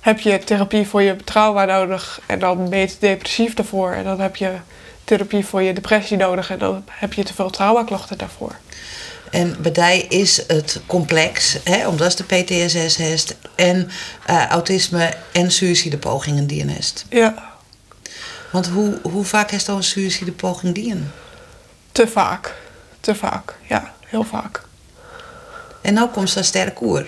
heb 0.00 0.20
je 0.20 0.38
therapie 0.38 0.86
voor 0.86 1.02
je 1.02 1.16
trauma 1.16 1.64
nodig 1.64 2.20
en 2.26 2.38
dan 2.38 2.68
ben 2.68 2.78
je 2.78 2.94
depressief 2.98 3.54
daarvoor. 3.54 3.92
En 3.92 4.04
dan 4.04 4.20
heb 4.20 4.36
je 4.36 4.52
therapie 5.04 5.46
voor 5.46 5.62
je 5.62 5.72
depressie 5.72 6.16
nodig 6.16 6.50
en 6.50 6.58
dan 6.58 6.84
heb 6.90 7.12
je 7.12 7.22
te 7.22 7.34
veel 7.34 7.50
traumaklachten 7.50 8.18
daarvoor. 8.18 8.56
En 9.30 9.56
bij 9.62 9.72
die 9.72 10.06
is 10.08 10.42
het 10.46 10.80
complex, 10.86 11.56
hè, 11.64 11.88
omdat 11.88 12.16
de 12.16 12.24
PTSS 12.24 12.96
heeft 12.96 13.34
en 13.54 13.90
eh, 14.26 14.46
autisme 14.46 15.14
en 15.32 15.50
suïcidepogingen 15.50 16.46
die 16.46 16.64
je 16.66 16.70
heeft. 16.70 17.04
Ja, 17.08 17.52
Want 18.50 18.66
hoe, 18.68 18.98
hoe 19.02 19.24
vaak 19.24 19.50
heeft 19.50 19.68
al 19.68 19.76
een 19.76 19.82
suïcidepoging 19.84 20.74
die 20.74 20.90
een? 20.92 21.10
te 21.92 22.06
vaak. 22.08 22.54
Te 23.00 23.14
vaak, 23.14 23.54
ja, 23.68 23.94
heel 24.06 24.24
vaak. 24.24 24.62
En 25.80 25.94
nu 25.94 26.06
komt 26.06 26.30
ze 26.30 26.42
sterk 26.42 26.80
oer. 26.80 27.06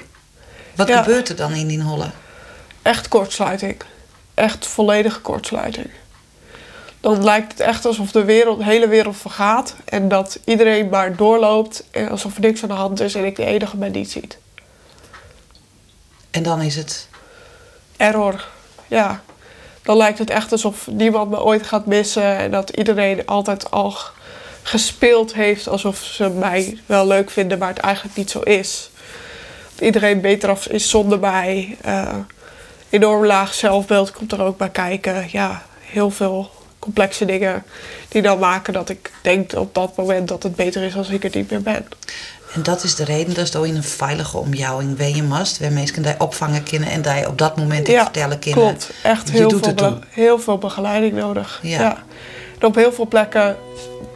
Wat 0.74 0.88
Ja. 0.88 1.02
gebeurt 1.02 1.28
er 1.28 1.36
dan 1.36 1.52
in 1.52 1.66
die 1.66 1.82
holle? 1.82 2.10
Echt 2.82 3.08
kortsluiting. 3.08 3.76
Echt 4.34 4.66
volledige 4.66 5.20
kortsluiting. 5.20 5.90
Dan 7.02 7.24
lijkt 7.24 7.52
het 7.52 7.60
echt 7.60 7.84
alsof 7.84 8.12
de, 8.12 8.24
wereld, 8.24 8.58
de 8.58 8.64
hele 8.64 8.88
wereld 8.88 9.16
vergaat. 9.16 9.76
En 9.84 10.08
dat 10.08 10.38
iedereen 10.44 10.88
maar 10.88 11.16
doorloopt. 11.16 11.84
En 11.90 12.08
alsof 12.08 12.34
er 12.34 12.40
niks 12.40 12.62
aan 12.62 12.68
de 12.68 12.74
hand 12.74 13.00
is 13.00 13.14
en 13.14 13.24
ik 13.24 13.36
de 13.36 13.44
enige 13.44 13.76
ben 13.76 13.92
die 13.92 14.02
het 14.02 14.10
ziet. 14.10 14.38
En 16.30 16.42
dan 16.42 16.60
is 16.60 16.76
het. 16.76 17.08
Error. 17.96 18.48
Ja. 18.88 19.22
Dan 19.82 19.96
lijkt 19.96 20.18
het 20.18 20.30
echt 20.30 20.52
alsof 20.52 20.86
niemand 20.86 21.30
me 21.30 21.42
ooit 21.42 21.66
gaat 21.66 21.86
missen. 21.86 22.36
En 22.36 22.50
dat 22.50 22.70
iedereen 22.70 23.26
altijd 23.26 23.70
al 23.70 23.96
gespeeld 24.62 25.34
heeft 25.34 25.68
alsof 25.68 25.98
ze 25.98 26.28
mij 26.28 26.80
wel 26.86 27.06
leuk 27.06 27.30
vinden, 27.30 27.58
maar 27.58 27.68
het 27.68 27.78
eigenlijk 27.78 28.16
niet 28.16 28.30
zo 28.30 28.40
is. 28.40 28.90
Dat 29.74 29.84
iedereen 29.84 30.20
beter 30.20 30.50
af 30.50 30.66
is 30.66 30.90
zonder 30.90 31.18
mij. 31.18 31.76
Eh, 31.80 32.14
enorm 32.90 33.26
laag 33.26 33.54
zelfbeeld 33.54 34.12
komt 34.12 34.32
er 34.32 34.42
ook 34.42 34.56
bij 34.56 34.70
kijken. 34.70 35.28
Ja, 35.30 35.62
heel 35.80 36.10
veel 36.10 36.50
complexe 36.82 37.24
dingen 37.24 37.62
die 38.08 38.22
dan 38.22 38.38
maken 38.38 38.72
dat 38.72 38.88
ik 38.88 39.10
denk 39.22 39.52
op 39.54 39.74
dat 39.74 39.96
moment 39.96 40.28
dat 40.28 40.42
het 40.42 40.54
beter 40.54 40.82
is 40.82 40.96
als 40.96 41.08
ik 41.08 41.24
er 41.24 41.30
niet 41.34 41.50
meer 41.50 41.62
ben. 41.62 41.86
En 42.54 42.62
dat 42.62 42.84
is 42.84 42.94
de 42.94 43.04
reden 43.04 43.34
dat 43.34 43.52
je 43.52 43.66
in 43.66 43.76
een 43.76 43.82
veilige 43.82 44.36
omjouwing 44.36 44.96
wezen 44.96 45.26
mast. 45.26 45.58
Waar 45.58 45.72
mensen 45.72 46.02
die 46.02 46.20
opvangen 46.20 46.62
kunnen 46.62 46.90
en 46.90 47.02
die 47.02 47.28
op 47.28 47.38
dat 47.38 47.56
moment 47.56 47.88
iets 47.88 48.02
vertellen 48.02 48.38
kunnen. 48.38 48.60
Klopt, 48.60 48.90
echt 49.02 49.28
Je 49.28 49.36
heel 49.36 49.48
doet 49.48 49.64
veel, 49.64 49.84
het 49.84 50.04
heel 50.08 50.38
veel 50.38 50.58
begeleiding 50.58 51.14
nodig. 51.14 51.60
Ja. 51.62 51.80
Ja. 51.80 52.02
En 52.58 52.66
op 52.66 52.74
heel 52.74 52.92
veel 52.92 53.06
plekken 53.06 53.56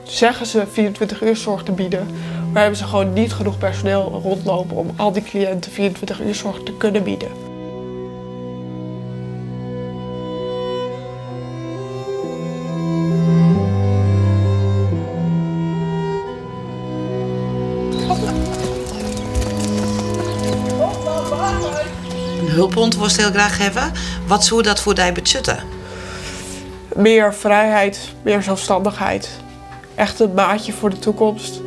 zeggen 0.04 0.46
ze 0.46 0.64
24 0.72 1.22
uur 1.22 1.36
zorg 1.36 1.62
te 1.62 1.72
bieden. 1.72 2.06
Maar 2.52 2.60
hebben 2.60 2.80
ze 2.80 2.86
gewoon 2.86 3.12
niet 3.12 3.32
genoeg 3.32 3.58
personeel 3.58 4.20
rondlopen 4.22 4.76
om 4.76 4.90
al 4.96 5.12
die 5.12 5.22
cliënten 5.22 5.72
24 5.72 6.20
uur 6.20 6.34
zorg 6.34 6.62
te 6.62 6.76
kunnen 6.76 7.02
bieden. 7.02 7.45
Heel 23.14 23.30
graag 23.30 23.58
hebben. 23.58 23.92
Wat 24.26 24.44
zou 24.44 24.62
dat 24.62 24.80
voor 24.80 24.94
die 24.94 25.12
betutten? 25.12 25.58
Meer 26.94 27.34
vrijheid, 27.34 27.98
meer 28.22 28.42
zelfstandigheid. 28.42 29.30
Echt 29.94 30.20
een 30.20 30.34
maatje 30.34 30.72
voor 30.72 30.90
de 30.90 30.98
toekomst. 30.98 31.60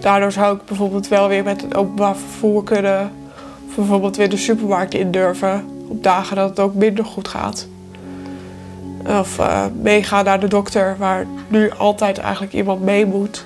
Daardoor 0.00 0.32
zou 0.32 0.56
ik 0.56 0.64
bijvoorbeeld 0.64 1.08
wel 1.08 1.28
weer 1.28 1.44
met 1.44 1.60
het 1.60 1.74
openbaar 1.74 2.16
vervoer 2.16 2.64
kunnen. 2.64 3.12
Of 3.68 3.74
bijvoorbeeld 3.74 4.16
weer 4.16 4.30
de 4.30 4.36
supermarkt 4.36 4.94
in 4.94 5.10
durven. 5.10 5.68
Op 5.88 6.02
dagen 6.02 6.36
dat 6.36 6.48
het 6.48 6.60
ook 6.60 6.74
minder 6.74 7.04
goed 7.04 7.28
gaat. 7.28 7.66
Of 9.06 9.38
eh, 9.38 9.64
meegaan 9.82 10.24
naar 10.24 10.40
de 10.40 10.48
dokter, 10.48 10.96
waar 10.98 11.26
nu 11.48 11.70
altijd 11.70 12.18
eigenlijk 12.18 12.52
iemand 12.52 12.82
mee 12.82 13.06
moet. 13.06 13.44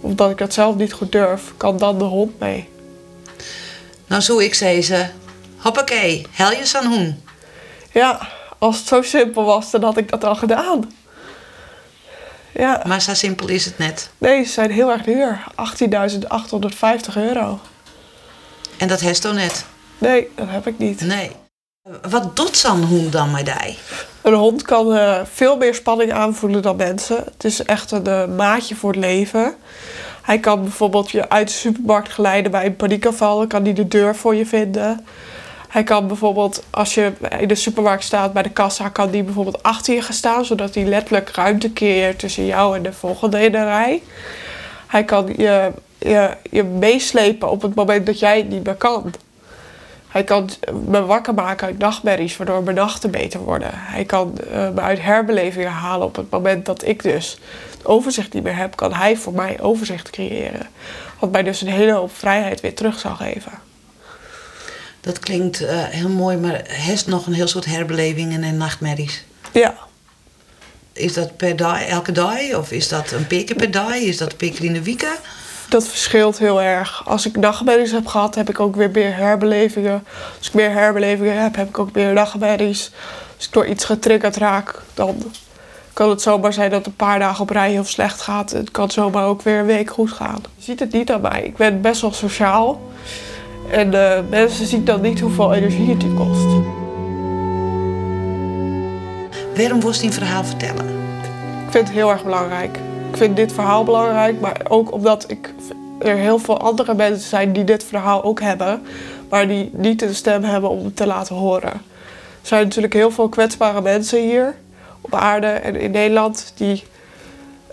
Omdat 0.00 0.30
ik 0.30 0.38
dat 0.38 0.52
zelf 0.52 0.76
niet 0.76 0.92
goed 0.92 1.12
durf, 1.12 1.52
kan 1.56 1.76
dan 1.76 1.98
de 1.98 2.04
hond 2.04 2.38
mee. 2.38 2.68
Nou 4.06 4.22
zou 4.22 4.44
ik 4.44 4.54
zeggen, 4.54 5.10
hoppakee, 5.62 6.26
hel 6.30 6.50
je 6.50 6.66
zo'n 6.66 6.86
hoen. 6.86 7.22
Ja, 7.92 8.28
als 8.58 8.78
het 8.78 8.86
zo 8.86 9.02
simpel 9.02 9.44
was, 9.44 9.70
dan 9.70 9.82
had 9.82 9.96
ik 9.96 10.10
dat 10.10 10.24
al 10.24 10.34
gedaan. 10.34 10.90
Ja. 12.52 12.82
Maar 12.86 13.02
zo 13.02 13.14
simpel 13.14 13.48
is 13.48 13.64
het 13.64 13.78
net. 13.78 14.10
Nee, 14.18 14.44
ze 14.44 14.52
zijn 14.52 14.70
heel 14.70 14.90
erg 14.90 15.02
duur. 15.02 15.44
18.850 15.50 17.14
euro. 17.14 17.60
En 18.76 18.88
dat 18.88 19.00
heeft 19.00 19.22
toch 19.22 19.34
net? 19.34 19.64
Nee, 19.98 20.28
dat 20.34 20.46
heb 20.48 20.66
ik 20.66 20.78
niet. 20.78 21.00
Nee. 21.00 21.30
Wat 22.10 22.36
doet 22.36 22.56
zo'n 22.56 22.82
hoen 22.82 23.10
dan 23.10 23.30
met 23.30 23.44
die? 23.44 23.78
Een 24.22 24.34
hond 24.34 24.62
kan 24.62 24.94
eh, 24.94 25.20
veel 25.32 25.56
meer 25.56 25.74
spanning 25.74 26.12
aanvoelen 26.12 26.62
dan 26.62 26.76
mensen. 26.76 27.16
Het 27.16 27.44
is 27.44 27.62
echt 27.62 27.90
een 27.90 28.06
eh, 28.06 28.26
maatje 28.26 28.74
voor 28.74 28.90
het 28.90 29.00
leven. 29.00 29.54
Hij 30.22 30.38
kan 30.38 30.62
bijvoorbeeld 30.62 31.10
je 31.10 31.28
uit 31.28 31.48
de 31.48 31.54
supermarkt 31.54 32.12
geleiden 32.12 32.50
bij 32.50 32.66
een 32.66 32.76
paniekaanval. 32.76 33.38
Dan 33.38 33.48
kan 33.48 33.62
hij 33.64 33.72
de 33.72 33.88
deur 33.88 34.16
voor 34.16 34.34
je 34.34 34.46
vinden. 34.46 35.06
Hij 35.72 35.82
kan 35.82 36.06
bijvoorbeeld, 36.06 36.64
als 36.70 36.94
je 36.94 37.12
in 37.38 37.48
de 37.48 37.54
supermarkt 37.54 38.04
staat 38.04 38.32
bij 38.32 38.42
de 38.42 38.50
kassa, 38.50 38.88
kan 38.88 39.10
die 39.10 39.22
bijvoorbeeld 39.22 39.62
achter 39.62 39.94
je 39.94 40.02
gaan 40.02 40.14
staan, 40.14 40.44
zodat 40.44 40.74
hij 40.74 40.84
letterlijk 40.84 41.30
ruimte 41.30 41.72
creëert 41.72 42.18
tussen 42.18 42.46
jou 42.46 42.76
en 42.76 42.82
de 42.82 42.92
volgende 42.92 43.44
in 43.44 43.52
de 43.52 43.64
rij. 43.64 44.02
Hij 44.86 45.04
kan 45.04 45.32
je, 45.36 45.72
je, 45.98 46.30
je 46.50 46.62
meeslepen 46.64 47.50
op 47.50 47.62
het 47.62 47.74
moment 47.74 48.06
dat 48.06 48.18
jij 48.18 48.36
het 48.36 48.48
niet 48.48 48.64
meer 48.64 48.74
kan. 48.74 49.14
Hij 50.08 50.24
kan 50.24 50.50
me 50.86 51.04
wakker 51.04 51.34
maken 51.34 51.66
uit 51.66 51.78
nachtmerries, 51.78 52.36
waardoor 52.36 52.62
mijn 52.62 52.76
nachten 52.76 53.10
beter 53.10 53.40
worden. 53.40 53.70
Hij 53.72 54.04
kan 54.04 54.38
eh, 54.38 54.70
me 54.70 54.80
uit 54.80 55.02
herbelevingen 55.02 55.70
halen 55.70 56.06
op 56.06 56.16
het 56.16 56.30
moment 56.30 56.66
dat 56.66 56.86
ik 56.86 57.02
dus 57.02 57.38
het 57.70 57.86
overzicht 57.86 58.32
niet 58.32 58.42
meer 58.42 58.56
heb, 58.56 58.76
kan 58.76 58.92
hij 58.92 59.16
voor 59.16 59.32
mij 59.34 59.60
overzicht 59.60 60.10
creëren. 60.10 60.68
Wat 61.18 61.30
mij 61.30 61.42
dus 61.42 61.60
een 61.60 61.68
hele 61.68 61.92
hoop 61.92 62.14
vrijheid 62.14 62.60
weer 62.60 62.74
terug 62.74 62.98
zal 62.98 63.14
geven. 63.14 63.71
Dat 65.02 65.18
klinkt 65.18 65.60
eh, 65.64 65.84
heel 65.84 66.08
mooi, 66.08 66.36
maar 66.36 66.60
heeft 66.64 67.06
nog 67.06 67.26
een 67.26 67.32
heel 67.32 67.46
soort 67.46 67.64
herbelevingen 67.64 68.42
en 68.42 68.56
nachtmerries. 68.56 69.24
Ja, 69.52 69.74
Is 70.92 71.12
dat 71.12 71.36
per 71.36 71.56
dag, 71.56 71.86
elke 71.86 72.12
dag? 72.12 72.54
Of 72.54 72.72
is 72.72 72.88
dat 72.88 73.10
een 73.10 73.26
paar 73.26 73.42
keer 73.42 73.56
per 73.56 73.70
dag? 73.70 73.94
Is 73.94 74.16
dat 74.16 74.32
een 74.32 74.38
paar 74.38 74.48
keer 74.48 74.64
in 74.64 74.72
de 74.72 74.82
week? 74.82 75.06
dat 75.72 75.88
verschilt 75.88 76.38
heel 76.38 76.62
erg. 76.62 77.02
Als 77.06 77.26
ik 77.26 77.36
nachtmerries 77.36 77.90
heb 77.90 78.06
gehad, 78.06 78.34
heb 78.34 78.48
ik 78.48 78.60
ook 78.60 78.76
weer 78.76 78.90
meer 78.90 79.16
herbelevingen. 79.16 80.04
Als 80.38 80.48
ik 80.48 80.54
meer 80.54 80.70
herbelevingen 80.70 81.42
heb, 81.42 81.56
heb 81.56 81.68
ik 81.68 81.78
ook 81.78 81.92
meer 81.92 82.12
nachtmerries. 82.12 82.90
Als 83.36 83.46
ik 83.46 83.52
door 83.52 83.66
iets 83.66 83.84
getriggerd 83.84 84.36
raak, 84.36 84.82
dan 84.94 85.22
kan 85.92 86.10
het 86.10 86.22
zomaar 86.22 86.52
zijn 86.52 86.70
dat 86.70 86.86
een 86.86 86.96
paar 86.96 87.18
dagen 87.18 87.42
op 87.42 87.50
rij 87.50 87.70
heel 87.70 87.84
slecht 87.84 88.20
gaat. 88.20 88.50
Het 88.50 88.70
kan 88.70 88.90
zomaar 88.90 89.26
ook 89.26 89.42
weer 89.42 89.58
een 89.58 89.66
week 89.66 89.90
goed 89.90 90.12
gaan. 90.12 90.42
Je 90.56 90.62
ziet 90.62 90.80
het 90.80 90.92
niet 90.92 91.12
aan 91.12 91.20
mij. 91.20 91.42
Ik 91.42 91.56
ben 91.56 91.80
best 91.80 92.00
wel 92.00 92.12
sociaal. 92.12 92.80
En 93.72 93.94
eh, 93.94 94.18
mensen 94.30 94.66
zien 94.66 94.84
dan 94.84 95.00
niet 95.00 95.20
hoeveel 95.20 95.54
energie 95.54 95.88
het 95.88 96.14
kost. 96.14 96.46
Waarom 99.56 99.80
je 99.80 99.98
een 100.02 100.12
verhaal 100.12 100.44
vertellen? 100.44 100.86
Ik 101.66 101.70
vind 101.70 101.88
het 101.88 101.96
heel 101.96 102.10
erg 102.10 102.24
belangrijk. 102.24 102.78
Ik 103.10 103.16
vind 103.16 103.36
dit 103.36 103.52
verhaal 103.52 103.84
belangrijk, 103.84 104.40
maar 104.40 104.60
ook 104.68 104.92
omdat 104.92 105.30
ik 105.30 105.54
er 105.98 106.16
heel 106.16 106.38
veel 106.38 106.58
andere 106.58 106.94
mensen 106.94 107.28
zijn 107.28 107.52
die 107.52 107.64
dit 107.64 107.84
verhaal 107.84 108.24
ook 108.24 108.40
hebben, 108.40 108.82
maar 109.28 109.48
die 109.48 109.70
niet 109.72 110.02
een 110.02 110.14
stem 110.14 110.42
hebben 110.42 110.70
om 110.70 110.84
het 110.84 110.96
te 110.96 111.06
laten 111.06 111.34
horen. 111.34 111.72
Er 111.72 112.48
zijn 112.48 112.62
natuurlijk 112.64 112.94
heel 112.94 113.10
veel 113.10 113.28
kwetsbare 113.28 113.80
mensen 113.80 114.20
hier 114.20 114.54
op 115.00 115.14
aarde 115.14 115.46
en 115.46 115.76
in 115.76 115.90
Nederland 115.90 116.52
die 116.56 116.84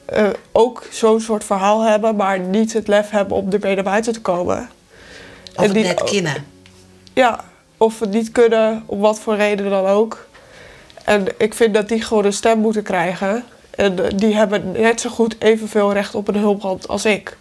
eh, 0.06 0.28
ook 0.52 0.88
zo'n 0.92 1.22
soort 1.22 1.44
verhaal 1.44 1.82
hebben, 1.82 2.16
maar 2.16 2.40
niet 2.40 2.74
het 2.74 2.88
lef 2.88 3.10
hebben 3.10 3.38
om 3.38 3.52
ermee 3.52 3.76
naar 3.76 3.84
buiten 3.84 4.14
te 4.14 4.22
komen. 4.22 4.70
Of 5.60 5.66
het 5.66 5.74
die- 5.74 5.84
net 5.84 6.04
kennen? 6.04 6.46
Ja, 7.14 7.44
of 7.78 8.00
het 8.00 8.10
niet 8.12 8.32
kunnen, 8.32 8.84
om 8.86 9.00
wat 9.00 9.20
voor 9.20 9.36
reden 9.36 9.70
dan 9.70 9.86
ook. 9.86 10.28
En 11.04 11.28
ik 11.38 11.54
vind 11.54 11.74
dat 11.74 11.88
die 11.88 12.02
gewoon 12.02 12.26
een 12.26 12.34
stem 12.34 12.60
moeten 12.60 12.84
krijgen. 12.84 13.44
En 13.70 13.96
die 14.16 14.36
hebben 14.36 14.72
net 14.72 15.02
zo 15.02 15.10
goed 15.10 15.36
evenveel 15.40 15.94
recht 15.94 16.16
op 16.16 16.28
een 16.28 16.36
hulphand 16.36 16.88
als 16.88 17.06
ik. 17.06 17.38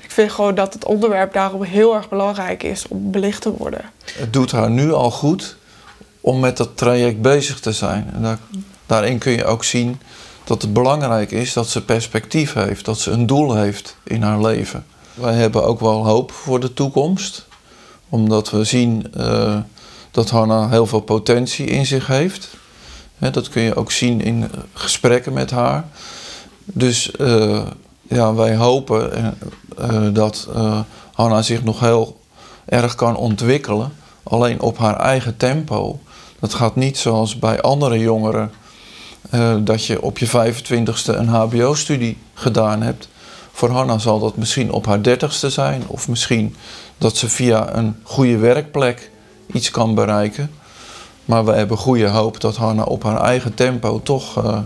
Ik 0.00 0.10
vind 0.10 0.32
gewoon 0.32 0.54
dat 0.54 0.72
het 0.74 0.84
onderwerp 0.84 1.32
daarom 1.32 1.62
heel 1.62 1.94
erg 1.94 2.08
belangrijk 2.08 2.62
is 2.62 2.88
om 2.88 3.10
belicht 3.10 3.42
te 3.42 3.52
worden. 3.56 3.80
Het 4.14 4.32
doet 4.32 4.52
haar 4.52 4.70
nu 4.70 4.92
al 4.92 5.10
goed 5.10 5.56
om 6.20 6.40
met 6.40 6.56
dat 6.56 6.76
traject 6.76 7.20
bezig 7.20 7.60
te 7.60 7.72
zijn. 7.72 8.10
En 8.14 8.22
daar, 8.22 8.38
daarin 8.86 9.18
kun 9.18 9.32
je 9.32 9.44
ook 9.44 9.64
zien 9.64 10.00
dat 10.44 10.62
het 10.62 10.72
belangrijk 10.72 11.30
is 11.30 11.52
dat 11.52 11.68
ze 11.68 11.84
perspectief 11.84 12.52
heeft, 12.52 12.84
dat 12.84 12.98
ze 12.98 13.10
een 13.10 13.26
doel 13.26 13.54
heeft 13.54 13.96
in 14.02 14.22
haar 14.22 14.40
leven. 14.40 14.84
Wij 15.14 15.34
hebben 15.34 15.64
ook 15.64 15.80
wel 15.80 16.06
hoop 16.06 16.32
voor 16.32 16.60
de 16.60 16.74
toekomst, 16.74 17.46
omdat 18.12 18.50
we 18.50 18.64
zien 18.64 19.06
eh, 19.14 19.56
dat 20.10 20.30
Hanna 20.30 20.68
heel 20.68 20.86
veel 20.86 21.00
potentie 21.00 21.66
in 21.66 21.86
zich 21.86 22.06
heeft. 22.06 22.48
Dat 23.18 23.48
kun 23.48 23.62
je 23.62 23.74
ook 23.74 23.90
zien 23.90 24.20
in 24.20 24.50
gesprekken 24.72 25.32
met 25.32 25.50
haar. 25.50 25.84
Dus 26.64 27.10
eh, 27.10 27.62
ja, 28.02 28.34
wij 28.34 28.56
hopen 28.56 29.12
eh, 29.78 30.06
dat 30.12 30.48
Hanna 31.12 31.42
zich 31.42 31.64
nog 31.64 31.80
heel 31.80 32.20
erg 32.64 32.94
kan 32.94 33.16
ontwikkelen, 33.16 33.92
alleen 34.22 34.60
op 34.60 34.78
haar 34.78 34.96
eigen 34.96 35.36
tempo. 35.36 35.98
Dat 36.40 36.54
gaat 36.54 36.76
niet 36.76 36.98
zoals 36.98 37.38
bij 37.38 37.60
andere 37.60 37.98
jongeren, 37.98 38.52
dat 39.64 39.84
je 39.84 40.02
op 40.02 40.18
je 40.18 40.28
25ste 40.28 41.16
een 41.16 41.28
HBO-studie 41.28 42.16
gedaan 42.34 42.82
hebt. 42.82 43.08
Voor 43.52 43.70
Hanna 43.70 43.98
zal 43.98 44.18
dat 44.18 44.36
misschien 44.36 44.72
op 44.72 44.86
haar 44.86 44.98
30ste 44.98 45.46
zijn, 45.46 45.82
of 45.86 46.08
misschien 46.08 46.56
dat 46.98 47.16
ze 47.16 47.28
via 47.28 47.74
een 47.74 47.96
goede 48.02 48.36
werkplek 48.36 49.10
iets 49.52 49.70
kan 49.70 49.94
bereiken. 49.94 50.50
Maar 51.24 51.44
we 51.44 51.52
hebben 51.52 51.76
goede 51.76 52.08
hoop 52.08 52.40
dat 52.40 52.56
Hanna 52.56 52.82
op 52.82 53.02
haar 53.02 53.20
eigen 53.20 53.54
tempo 53.54 54.00
toch 54.02 54.44
eh, 54.44 54.58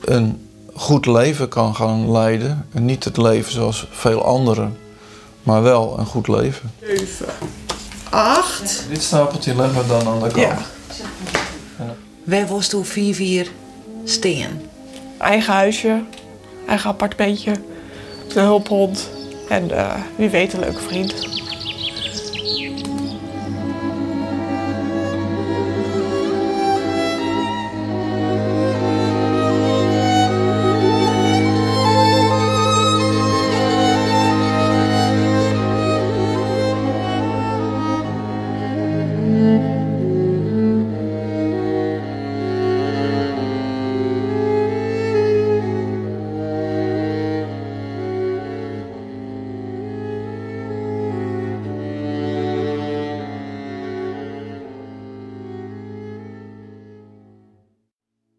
een 0.00 0.48
goed 0.74 1.06
leven 1.06 1.48
kan 1.48 1.74
gaan 1.74 2.12
leiden. 2.12 2.66
En 2.72 2.84
niet 2.84 3.04
het 3.04 3.16
leven 3.16 3.52
zoals 3.52 3.86
veel 3.90 4.24
anderen 4.24 4.76
Maar 5.42 5.62
wel 5.62 5.98
een 5.98 6.06
goed 6.06 6.28
leven. 6.28 6.70
7, 6.80 7.26
8. 8.10 8.84
Dit 8.88 9.02
stapeltje 9.02 9.54
leggen 9.54 9.82
we 9.82 9.88
dan 9.88 10.06
aan 10.06 10.22
de 10.22 10.28
kant. 10.28 10.36
Ja. 10.36 10.58
Waar 12.24 12.46
was 12.46 12.68
toen 12.68 12.84
4-4 12.86 12.88
steen? 14.04 14.68
Eigen 15.18 15.52
huisje, 15.52 16.02
eigen 16.66 16.90
appartementje, 16.90 17.52
de 18.32 18.40
hulphond 18.40 19.10
en 19.48 19.70
eh, 19.70 19.94
wie 20.16 20.28
weet 20.28 20.52
een 20.52 20.60
leuke 20.60 20.80
vriend. 20.80 21.41